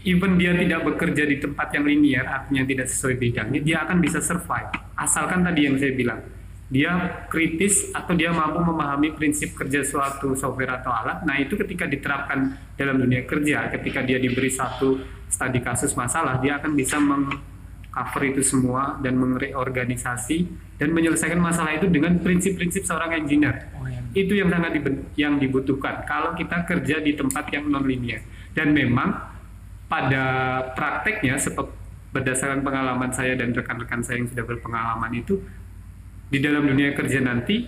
even 0.07 0.39
dia 0.39 0.55
tidak 0.55 0.87
bekerja 0.87 1.23
di 1.27 1.37
tempat 1.43 1.75
yang 1.75 1.85
linear, 1.87 2.25
artinya 2.27 2.63
tidak 2.67 2.87
sesuai 2.91 3.15
bidangnya, 3.19 3.61
dia 3.63 3.77
akan 3.87 3.99
bisa 4.03 4.19
survive. 4.23 4.71
Asalkan 4.97 5.43
tadi 5.43 5.67
yang 5.67 5.77
saya 5.79 5.93
bilang, 5.95 6.21
dia 6.67 7.23
kritis 7.31 7.95
atau 7.95 8.19
dia 8.19 8.35
mampu 8.35 8.59
memahami 8.59 9.15
prinsip 9.15 9.55
kerja 9.55 9.87
suatu 9.87 10.35
software 10.35 10.83
atau 10.83 10.91
alat. 10.91 11.23
Nah, 11.23 11.39
itu 11.39 11.55
ketika 11.55 11.87
diterapkan 11.87 12.59
dalam 12.75 12.99
dunia 12.99 13.23
kerja, 13.23 13.71
ketika 13.71 14.03
dia 14.03 14.19
diberi 14.19 14.51
satu 14.51 14.99
studi 15.31 15.63
kasus 15.63 15.95
masalah, 15.95 16.43
dia 16.43 16.59
akan 16.59 16.75
bisa 16.75 16.99
mengcover 17.97 18.23
itu 18.29 18.43
semua 18.45 19.01
dan 19.01 19.17
mereorganisasi 19.17 20.45
dan 20.77 20.93
menyelesaikan 20.93 21.41
masalah 21.41 21.81
itu 21.81 21.89
dengan 21.89 22.21
prinsip-prinsip 22.21 22.85
seorang 22.85 23.25
engineer. 23.25 23.73
Oh, 23.73 23.89
iya. 23.89 24.05
Itu 24.13 24.37
yang 24.37 24.53
sangat 24.53 24.85
yang 25.17 25.41
dibutuhkan 25.41 26.05
kalau 26.05 26.37
kita 26.37 26.69
kerja 26.69 27.01
di 27.01 27.17
tempat 27.17 27.49
yang 27.49 27.73
non 27.73 27.89
linear. 27.89 28.21
Dan 28.53 28.77
memang 28.77 29.17
pada 29.89 30.25
prakteknya 30.77 31.41
berdasarkan 32.13 32.61
pengalaman 32.61 33.13
saya 33.17 33.33
dan 33.33 33.57
rekan-rekan 33.57 34.05
saya 34.05 34.21
yang 34.21 34.29
sudah 34.29 34.45
berpengalaman 34.45 35.13
itu 35.17 35.41
di 36.29 36.41
dalam 36.41 36.69
dunia 36.69 36.93
kerja 36.93 37.25
nanti 37.25 37.65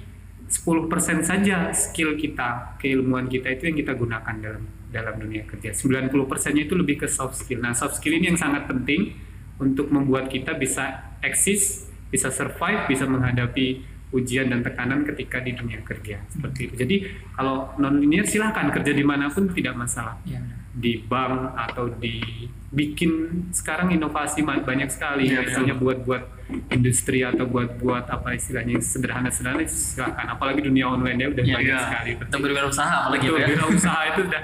10% 0.49 1.25
saja 1.25 1.73
skill 1.77 2.17
kita, 2.17 2.81
keilmuan 2.81 3.29
kita 3.29 3.53
itu 3.53 3.69
yang 3.69 3.77
kita 3.77 3.93
gunakan 3.93 4.35
dalam 4.41 4.65
dalam 4.89 5.15
dunia 5.21 5.45
kerja. 5.45 5.77
90%-nya 5.77 6.65
itu 6.65 6.73
lebih 6.73 7.05
ke 7.05 7.09
soft 7.13 7.37
skill. 7.37 7.61
Nah, 7.61 7.77
soft 7.77 8.01
skill 8.01 8.17
ini 8.17 8.33
yang 8.33 8.41
sangat 8.41 8.65
penting 8.65 9.28
untuk 9.59 9.91
membuat 9.91 10.27
kita 10.27 10.55
bisa 10.55 11.15
eksis, 11.21 11.87
bisa 12.09 12.31
survive, 12.31 12.87
bisa 12.87 13.05
menghadapi 13.05 13.83
ujian 14.09 14.49
dan 14.49 14.65
tekanan 14.65 15.05
ketika 15.05 15.37
di 15.39 15.53
dunia 15.53 15.85
kerja 15.85 16.25
seperti 16.27 16.65
itu. 16.65 16.75
Jadi 16.81 16.97
kalau 17.35 17.77
non 17.77 18.01
linear 18.01 18.25
silahkan 18.25 18.73
kerja 18.73 18.97
di 18.97 19.05
mana 19.05 19.29
pun 19.29 19.53
tidak 19.53 19.77
masalah 19.77 20.17
Iya. 20.25 20.41
di 20.73 20.97
bank 21.03 21.53
atau 21.59 21.91
di 21.91 22.23
bikin 22.71 23.11
sekarang 23.51 23.91
inovasi 23.91 24.41
banyak 24.41 24.89
sekali 24.89 25.27
Iya, 25.27 25.43
misalnya 25.43 25.75
buat-buat 25.75 26.23
industri 26.71 27.21
atau 27.21 27.45
buat-buat 27.45 28.09
apa 28.09 28.33
istilahnya 28.33 28.79
yang 28.79 28.85
sederhana-sederhana 28.85 29.61
itu 29.61 29.75
silakan 29.75 30.27
apalagi 30.31 30.61
dunia 30.63 30.87
online 30.87 31.19
ya 31.19 31.29
udah 31.29 31.45
Iya, 31.45 31.55
banyak 31.57 31.69
iya. 31.69 31.81
sekali 31.83 32.11
Untuk 32.17 32.41
berwirausaha 32.41 32.95
apalagi 33.05 33.27
Betul, 33.27 33.41
ya. 33.41 33.47
wirausaha 33.53 34.01
itu 34.07 34.21
udah 34.25 34.43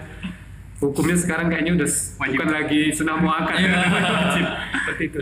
hukumnya 0.91 1.17
sekarang 1.17 1.47
kayaknya 1.49 1.73
udah 1.81 1.91
Wajib. 1.91 2.31
bukan 2.37 2.49
lagi 2.53 2.81
sunah 2.93 3.17
muakkad 3.17 3.57
Iya. 3.57 3.73
wajib 4.21 4.45
seperti 4.75 5.03
itu. 5.09 5.19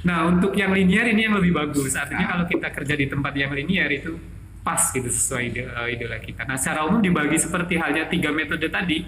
Nah 0.00 0.18
untuk 0.26 0.52
yang 0.54 0.70
linear 0.70 1.06
ini 1.06 1.26
yang 1.26 1.36
lebih 1.36 1.52
bagus. 1.52 1.92
Artinya 1.92 2.26
kalau 2.30 2.44
kita 2.46 2.68
kerja 2.70 2.94
di 2.94 3.06
tempat 3.06 3.32
yang 3.34 3.52
linear 3.52 3.90
itu 3.90 4.16
pas 4.60 4.80
gitu 4.88 5.08
sesuai 5.08 5.42
ide, 5.46 5.62
eh, 5.64 5.88
idola 5.96 6.20
kita. 6.20 6.44
Nah 6.44 6.56
secara 6.56 6.84
umum 6.84 7.00
dibagi 7.00 7.36
seperti 7.36 7.76
halnya 7.76 8.06
tiga 8.06 8.30
metode 8.30 8.68
tadi. 8.68 9.04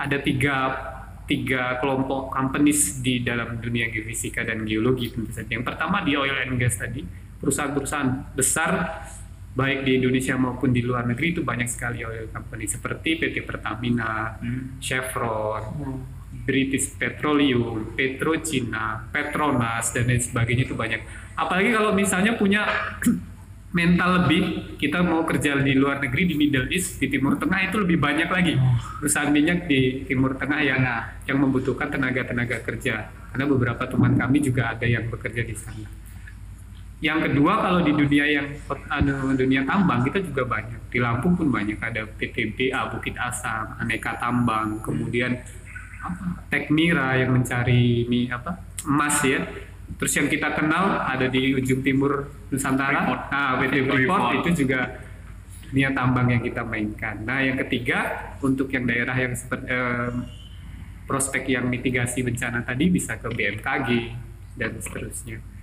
Ada 0.00 0.16
tiga 0.24 0.54
tiga 1.24 1.78
kelompok 1.78 2.32
companies 2.32 2.98
di 2.98 3.22
dalam 3.22 3.60
dunia 3.60 3.86
geofisika 3.86 4.42
dan 4.42 4.64
geologi 4.64 5.12
tentu 5.12 5.30
saja. 5.30 5.46
Yang 5.46 5.62
pertama 5.68 6.02
di 6.02 6.16
oil 6.16 6.34
and 6.34 6.58
gas 6.58 6.74
tadi 6.74 7.04
perusahaan-perusahaan 7.38 8.34
besar 8.34 8.70
baik 9.50 9.82
di 9.82 9.98
Indonesia 9.98 10.38
maupun 10.38 10.70
di 10.70 10.82
luar 10.82 11.10
negeri 11.10 11.34
itu 11.34 11.42
banyak 11.42 11.66
sekali 11.66 12.06
oil 12.06 12.30
company 12.30 12.70
seperti 12.70 13.18
PT 13.18 13.42
Pertamina, 13.42 14.38
Chevron, 14.78 15.64
British 16.30 16.94
Petroleum, 16.94 17.94
Petrocina, 17.98 19.10
Petronas 19.10 19.90
dan 19.90 20.06
lain 20.06 20.22
sebagainya 20.22 20.64
itu 20.70 20.78
banyak. 20.78 21.02
Apalagi 21.34 21.70
kalau 21.74 21.90
misalnya 21.90 22.38
punya 22.38 22.62
mental 23.78 24.24
lebih, 24.24 24.74
kita 24.78 25.02
mau 25.02 25.22
kerja 25.22 25.58
di 25.62 25.74
luar 25.78 26.02
negeri 26.02 26.30
di 26.30 26.34
Middle 26.34 26.70
East, 26.70 26.98
di 26.98 27.06
Timur 27.06 27.38
Tengah 27.38 27.70
itu 27.70 27.76
lebih 27.78 28.02
banyak 28.02 28.26
lagi 28.26 28.54
perusahaan 28.98 29.30
minyak 29.30 29.66
di 29.66 30.06
Timur 30.06 30.34
Tengah 30.38 30.60
yang 30.62 30.82
yang 31.26 31.38
membutuhkan 31.38 31.90
tenaga-tenaga 31.90 32.62
kerja. 32.62 33.10
Karena 33.30 33.46
beberapa 33.46 33.86
teman 33.86 34.18
kami 34.18 34.42
juga 34.42 34.74
ada 34.74 34.86
yang 34.86 35.06
bekerja 35.06 35.42
di 35.46 35.54
sana. 35.54 35.86
Yang 37.00 37.32
kedua 37.32 37.64
kalau 37.64 37.80
di 37.80 37.96
dunia 37.96 38.28
yang 38.28 38.46
anu, 38.92 39.32
dunia 39.32 39.64
tambang 39.64 40.04
kita 40.04 40.20
juga 40.20 40.44
banyak. 40.44 40.92
Di 40.92 41.00
Lampung 41.00 41.32
pun 41.32 41.48
banyak 41.48 41.80
ada 41.80 42.04
PTBA 42.04 42.92
Bukit 42.92 43.16
Asam, 43.16 43.72
Aneka 43.80 44.20
Tambang, 44.20 44.84
kemudian 44.84 45.32
apa, 46.04 46.44
Tekmira 46.52 47.16
yang 47.16 47.32
mencari 47.32 48.04
ini 48.04 48.28
apa 48.28 48.60
emas 48.84 49.16
ya. 49.24 49.40
Terus 49.96 50.12
yang 50.12 50.28
kita 50.28 50.52
kenal 50.52 51.00
ada 51.08 51.24
di 51.28 51.56
ujung 51.56 51.80
timur 51.80 52.28
Nusantara, 52.52 53.08
Freeport. 53.08 53.22
nah 53.32 53.50
PT 53.56 53.74
Freeport. 53.88 54.24
Itu 54.44 54.50
juga 54.64 54.80
dunia 55.72 55.88
tambang 55.96 56.28
yang 56.28 56.44
kita 56.44 56.66
mainkan. 56.68 57.24
Nah 57.24 57.40
yang 57.40 57.56
ketiga 57.64 58.32
untuk 58.44 58.68
yang 58.68 58.84
daerah 58.84 59.16
yang 59.16 59.32
seperti 59.32 59.72
em, 59.72 60.14
prospek 61.08 61.48
yang 61.48 61.64
mitigasi 61.64 62.20
bencana 62.20 62.60
tadi 62.60 62.92
bisa 62.92 63.16
ke 63.16 63.28
BMKG 63.32 63.88
dan 64.60 64.76
seterusnya. 64.76 65.59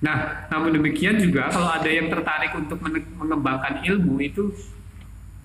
Nah, 0.00 0.48
namun 0.48 0.72
demikian 0.72 1.20
juga 1.20 1.52
kalau 1.52 1.68
ada 1.68 1.84
yang 1.86 2.08
tertarik 2.08 2.56
untuk 2.56 2.80
men- 2.80 3.04
mengembangkan 3.14 3.84
ilmu 3.84 4.16
itu 4.18 4.48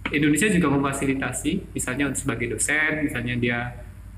Indonesia 0.05 0.47
juga 0.47 0.69
memfasilitasi, 0.69 1.73
misalnya 1.73 2.13
sebagai 2.13 2.55
dosen, 2.55 3.03
misalnya 3.03 3.35
dia 3.35 3.57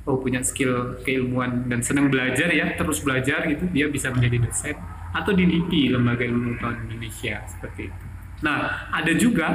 oh 0.03 0.19
punya 0.19 0.39
skill 0.39 0.99
keilmuan 1.01 1.67
dan 1.67 1.81
senang 1.81 2.07
belajar 2.07 2.47
ya, 2.51 2.75
terus 2.75 3.01
belajar 3.01 3.47
gitu, 3.47 3.65
dia 3.71 3.87
bisa 3.87 4.11
menjadi 4.11 4.37
dosen 4.45 4.75
atau 5.11 5.31
di 5.33 5.43
LIPI, 5.43 5.95
Lembaga 5.95 6.23
Ilmu 6.23 6.55
Pengetahuan 6.55 6.77
Indonesia 6.85 7.35
seperti 7.47 7.89
itu. 7.89 8.03
Nah, 8.43 8.87
ada 8.93 9.11
juga 9.17 9.47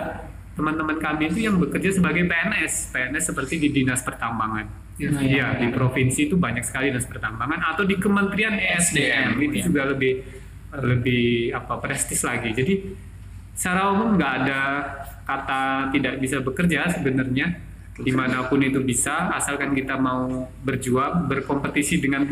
teman-teman 0.53 0.99
kami 0.99 1.31
itu 1.31 1.47
yang 1.47 1.57
bekerja 1.57 1.95
sebagai 1.95 2.27
PNS, 2.27 2.90
PNS 2.90 3.25
seperti 3.33 3.57
di 3.57 3.68
Dinas 3.71 4.03
Pertambangan. 4.03 4.66
Iya, 5.01 5.09
Iya, 5.21 5.47
di 5.57 5.73
provinsi 5.73 6.29
itu 6.29 6.37
banyak 6.37 6.61
sekali 6.68 6.92
dinas 6.92 7.09
pertambangan 7.09 7.64
atau 7.73 7.88
di 7.88 7.97
Kementerian 7.97 8.53
ESDM 8.55 9.40
itu 9.40 9.57
Iya. 9.59 9.64
juga 9.64 9.83
lebih 9.88 10.21
lebih 10.80 11.52
apa 11.52 11.76
prestis 11.76 12.24
lagi. 12.24 12.56
Jadi 12.56 12.74
secara 13.52 13.92
umum 13.92 14.16
nggak 14.16 14.32
ada 14.44 14.61
kata 15.28 15.92
tidak 15.92 16.14
bisa 16.18 16.40
bekerja 16.40 16.88
sebenarnya 16.88 17.61
di 17.92 18.08
mana 18.08 18.48
pun 18.48 18.64
itu 18.64 18.80
bisa 18.80 19.28
asalkan 19.37 19.76
kita 19.76 20.00
mau 20.00 20.48
berjuang 20.64 21.28
berkompetisi 21.28 22.00
dengan 22.00 22.24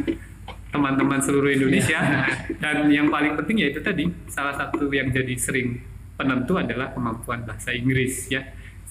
teman-teman 0.73 1.21
seluruh 1.21 1.53
Indonesia. 1.53 2.01
Dan 2.63 2.89
yang 2.89 3.13
paling 3.13 3.37
penting 3.37 3.69
yaitu 3.69 3.85
tadi 3.85 4.09
salah 4.31 4.57
satu 4.57 4.89
yang 4.89 5.13
jadi 5.13 5.37
sering 5.37 5.85
penentu 6.17 6.57
adalah 6.57 6.97
kemampuan 6.97 7.45
bahasa 7.45 7.77
Inggris 7.77 8.33
ya. 8.33 8.41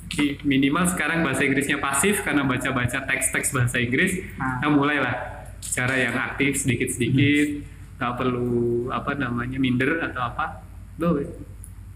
Jadi 0.09 0.41
minimal 0.45 0.89
sekarang 0.89 1.21
bahasa 1.21 1.45
Inggrisnya 1.45 1.77
pasif 1.81 2.21
karena 2.25 2.45
baca-baca 2.45 3.05
teks-teks 3.05 3.53
bahasa 3.53 3.77
Inggris 3.77 4.17
nah. 4.37 4.69
mulailah 4.69 5.15
cara 5.61 5.95
yang 6.01 6.17
aktif 6.17 6.65
sedikit-sedikit 6.65 7.78
nggak 7.99 8.13
perlu 8.15 8.49
apa 8.89 9.11
namanya 9.13 9.59
minder 9.59 9.99
atau 10.01 10.23
apa 10.23 10.63
lo 10.97 11.19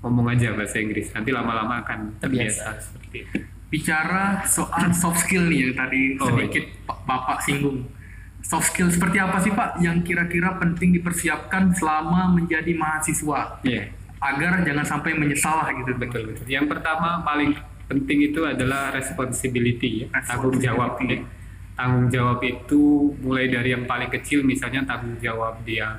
ngomong 0.03 0.27
aja 0.29 0.51
bahasa 0.51 0.77
Inggris. 0.77 1.15
Nanti 1.15 1.31
lama-lama 1.31 1.79
akan 1.79 2.19
terbiasa 2.19 2.75
seperti 2.77 3.23
itu. 3.23 3.35
Bicara 3.71 4.43
soal 4.43 4.91
soft 4.91 5.23
skill 5.23 5.47
nih 5.47 5.65
yang 5.65 5.73
tadi 5.73 6.01
Oh, 6.19 6.27
sedikit 6.29 6.67
Pak- 6.83 7.01
Bapak 7.03 7.39
singgung. 7.41 7.87
Soft 8.43 8.69
skill 8.69 8.91
seperti 8.91 9.17
apa 9.17 9.39
sih 9.39 9.49
Pak 9.49 9.79
yang 9.79 10.03
kira-kira 10.03 10.59
penting 10.59 10.91
dipersiapkan 10.93 11.71
selama 11.71 12.27
menjadi 12.29 12.75
mahasiswa? 12.75 13.63
Iya. 13.63 13.83
agar 14.19 14.63
jangan 14.63 14.87
sampai 14.87 15.19
menyesal 15.19 15.67
gitu. 15.73 15.99
Betul 15.99 16.31
betul. 16.31 16.47
Yang 16.47 16.71
pertama 16.71 17.19
paling 17.21 17.59
penting 17.85 18.23
itu 18.23 18.39
adalah 18.41 18.87
responsibility 18.89 20.07
ya 20.07 20.15
tanggung 20.23 20.55
jawab 20.55 20.95
ya. 21.01 21.19
Tanggung 21.73 22.07
jawab 22.09 22.39
itu 22.45 23.13
mulai 23.21 23.49
dari 23.49 23.73
yang 23.73 23.89
paling 23.89 24.09
kecil 24.13 24.45
misalnya 24.45 24.85
tanggung 24.85 25.17
jawab 25.17 25.57
dia 25.65 25.97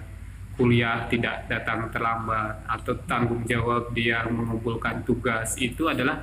kuliah 0.54 1.10
tidak 1.10 1.50
datang 1.50 1.90
terlambat 1.90 2.62
atau 2.70 2.94
tanggung 3.10 3.42
jawab 3.42 3.90
dia 3.90 4.22
mengumpulkan 4.30 5.02
tugas 5.02 5.58
itu 5.58 5.90
adalah 5.90 6.22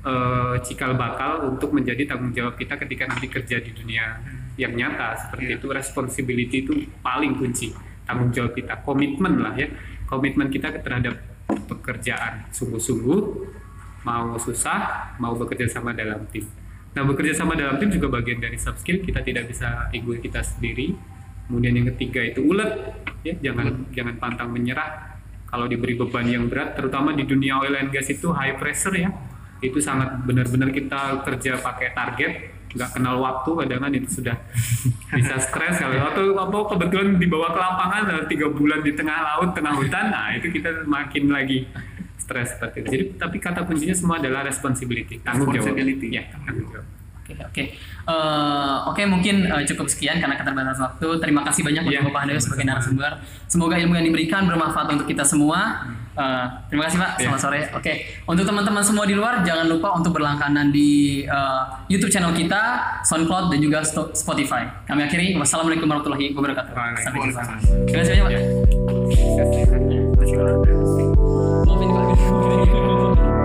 eh, 0.00 0.56
cikal 0.64 0.96
bakal 0.96 1.52
untuk 1.52 1.76
menjadi 1.76 2.08
tanggung 2.08 2.32
jawab 2.32 2.56
kita 2.56 2.80
ketika 2.80 3.04
nanti 3.04 3.28
kerja 3.28 3.60
di 3.60 3.70
dunia 3.76 4.16
yang 4.56 4.72
nyata. 4.72 5.28
Seperti 5.28 5.60
itu 5.60 5.66
responsibility 5.68 6.64
itu 6.64 6.72
paling 7.04 7.36
kunci 7.36 7.76
tanggung 8.08 8.32
jawab 8.32 8.56
kita. 8.56 8.80
Komitmen 8.80 9.44
lah 9.44 9.52
ya. 9.52 9.68
Komitmen 10.08 10.48
kita 10.48 10.72
terhadap 10.80 11.20
pekerjaan. 11.68 12.48
Sungguh-sungguh 12.48 13.20
mau 14.08 14.40
susah 14.40 15.12
mau 15.20 15.36
bekerja 15.36 15.68
sama 15.68 15.92
dalam 15.92 16.24
tim 16.32 16.48
nah 16.90 17.06
bekerja 17.06 17.38
sama 17.38 17.54
dalam 17.54 17.78
tim 17.78 17.90
juga 17.90 18.10
bagian 18.10 18.42
dari 18.42 18.58
soft 18.58 18.82
skill. 18.82 19.02
Kita 19.02 19.22
tidak 19.22 19.50
bisa 19.50 19.90
ego 19.94 20.14
kita 20.18 20.42
sendiri. 20.42 20.94
Kemudian 21.46 21.74
yang 21.74 21.86
ketiga 21.94 22.22
itu 22.22 22.42
ulet. 22.42 22.94
Ya 23.26 23.34
jangan 23.50 23.90
jangan 23.94 24.14
pantang 24.18 24.50
menyerah. 24.50 25.20
Kalau 25.50 25.66
diberi 25.66 25.98
beban 25.98 26.26
yang 26.30 26.46
berat 26.46 26.78
terutama 26.78 27.10
di 27.10 27.26
dunia 27.26 27.58
oil 27.58 27.74
and 27.74 27.90
gas 27.90 28.06
itu 28.10 28.30
high 28.30 28.54
pressure 28.58 28.94
ya. 28.94 29.10
Itu 29.58 29.82
sangat 29.82 30.22
benar-benar 30.26 30.70
kita 30.70 31.26
kerja 31.26 31.58
pakai 31.58 31.90
target. 31.94 32.32
Nggak 32.70 32.90
kenal 32.94 33.18
waktu 33.18 33.50
kadang 33.66 33.90
itu 33.90 34.22
sudah 34.22 34.38
bisa 35.18 35.36
stres. 35.42 35.82
Kalau 35.82 36.06
atau 36.06 36.22
apa 36.38 36.58
kebetulan 36.74 37.18
dibawa 37.18 37.50
ke 37.50 37.58
lapangan 37.58 38.02
tiga 38.30 38.46
bulan 38.46 38.80
di 38.86 38.94
tengah 38.94 39.18
laut 39.26 39.50
tengah 39.54 39.74
hutan 39.74 40.06
nah 40.14 40.30
itu 40.38 40.54
kita 40.54 40.86
makin 40.86 41.34
lagi 41.34 41.66
stres 42.30 42.54
seperti 42.54 42.76
itu 42.80 42.88
jadi 42.88 43.04
tapi 43.18 43.36
kata 43.36 43.66
kuncinya 43.66 43.90
semua 43.92 44.22
adalah 44.22 44.46
responsibility 44.46 45.18
tanggung 45.18 45.50
jawab 45.50 45.74
Responsibility. 45.74 46.06
ya 46.14 46.22
tanggung 46.30 46.70
jawab 46.70 46.86
Oke, 47.30 47.46
oke. 47.46 47.62
Eh, 48.10 48.76
oke, 48.90 49.02
mungkin 49.06 49.46
eh, 49.46 49.62
cukup 49.62 49.86
sekian 49.86 50.18
karena 50.18 50.34
keterbatasan 50.34 50.82
waktu. 50.82 51.08
Terima 51.22 51.46
kasih 51.46 51.62
banyak 51.62 51.86
Iya. 51.86 52.02
untuk 52.02 52.10
Bapak 52.10 52.20
Handoyo 52.26 52.40
sebagai 52.42 52.66
narasumber. 52.66 53.12
Semoga 53.46 53.78
ilmu 53.78 53.94
yang 53.94 54.02
diberikan 54.02 54.50
bermanfaat 54.50 54.90
untuk 54.90 55.06
kita 55.06 55.22
semua. 55.22 55.86
Eh, 56.10 56.46
terima 56.66 56.90
kasih 56.90 56.98
Pak. 56.98 57.10
Iya. 57.14 57.30
Selamat 57.30 57.40
sore. 57.40 57.60
Oke, 57.70 57.92
untuk 58.26 58.42
teman-teman 58.42 58.82
semua 58.82 59.06
di 59.06 59.14
luar 59.14 59.46
jangan 59.46 59.70
lupa 59.70 59.94
untuk 59.94 60.10
berlangganan 60.10 60.74
di 60.74 61.22
eh, 61.22 61.62
YouTube 61.86 62.10
channel 62.10 62.34
kita, 62.34 62.62
SoundCloud 63.06 63.54
dan 63.54 63.62
juga 63.62 63.78
Spotify. 64.10 64.66
Kami 64.90 65.06
akhiri. 65.06 65.38
Wassalamualaikum 65.38 65.86
warahmatullahi 65.86 66.34
wabarakatuh. 66.34 66.72
Sampai 66.98 67.18
jumpa. 67.22 67.42
Terima 67.86 68.00
kasih 68.02 68.10
banyak 68.10 68.24
Pak. 68.26 68.32
Ya. 68.34 68.40
Ya. 69.38 69.44
Terima 69.46 70.18
kasih, 70.18 70.34
Pak. 70.34 71.09
Beni 71.80 71.92
kaybettim. 71.94 73.39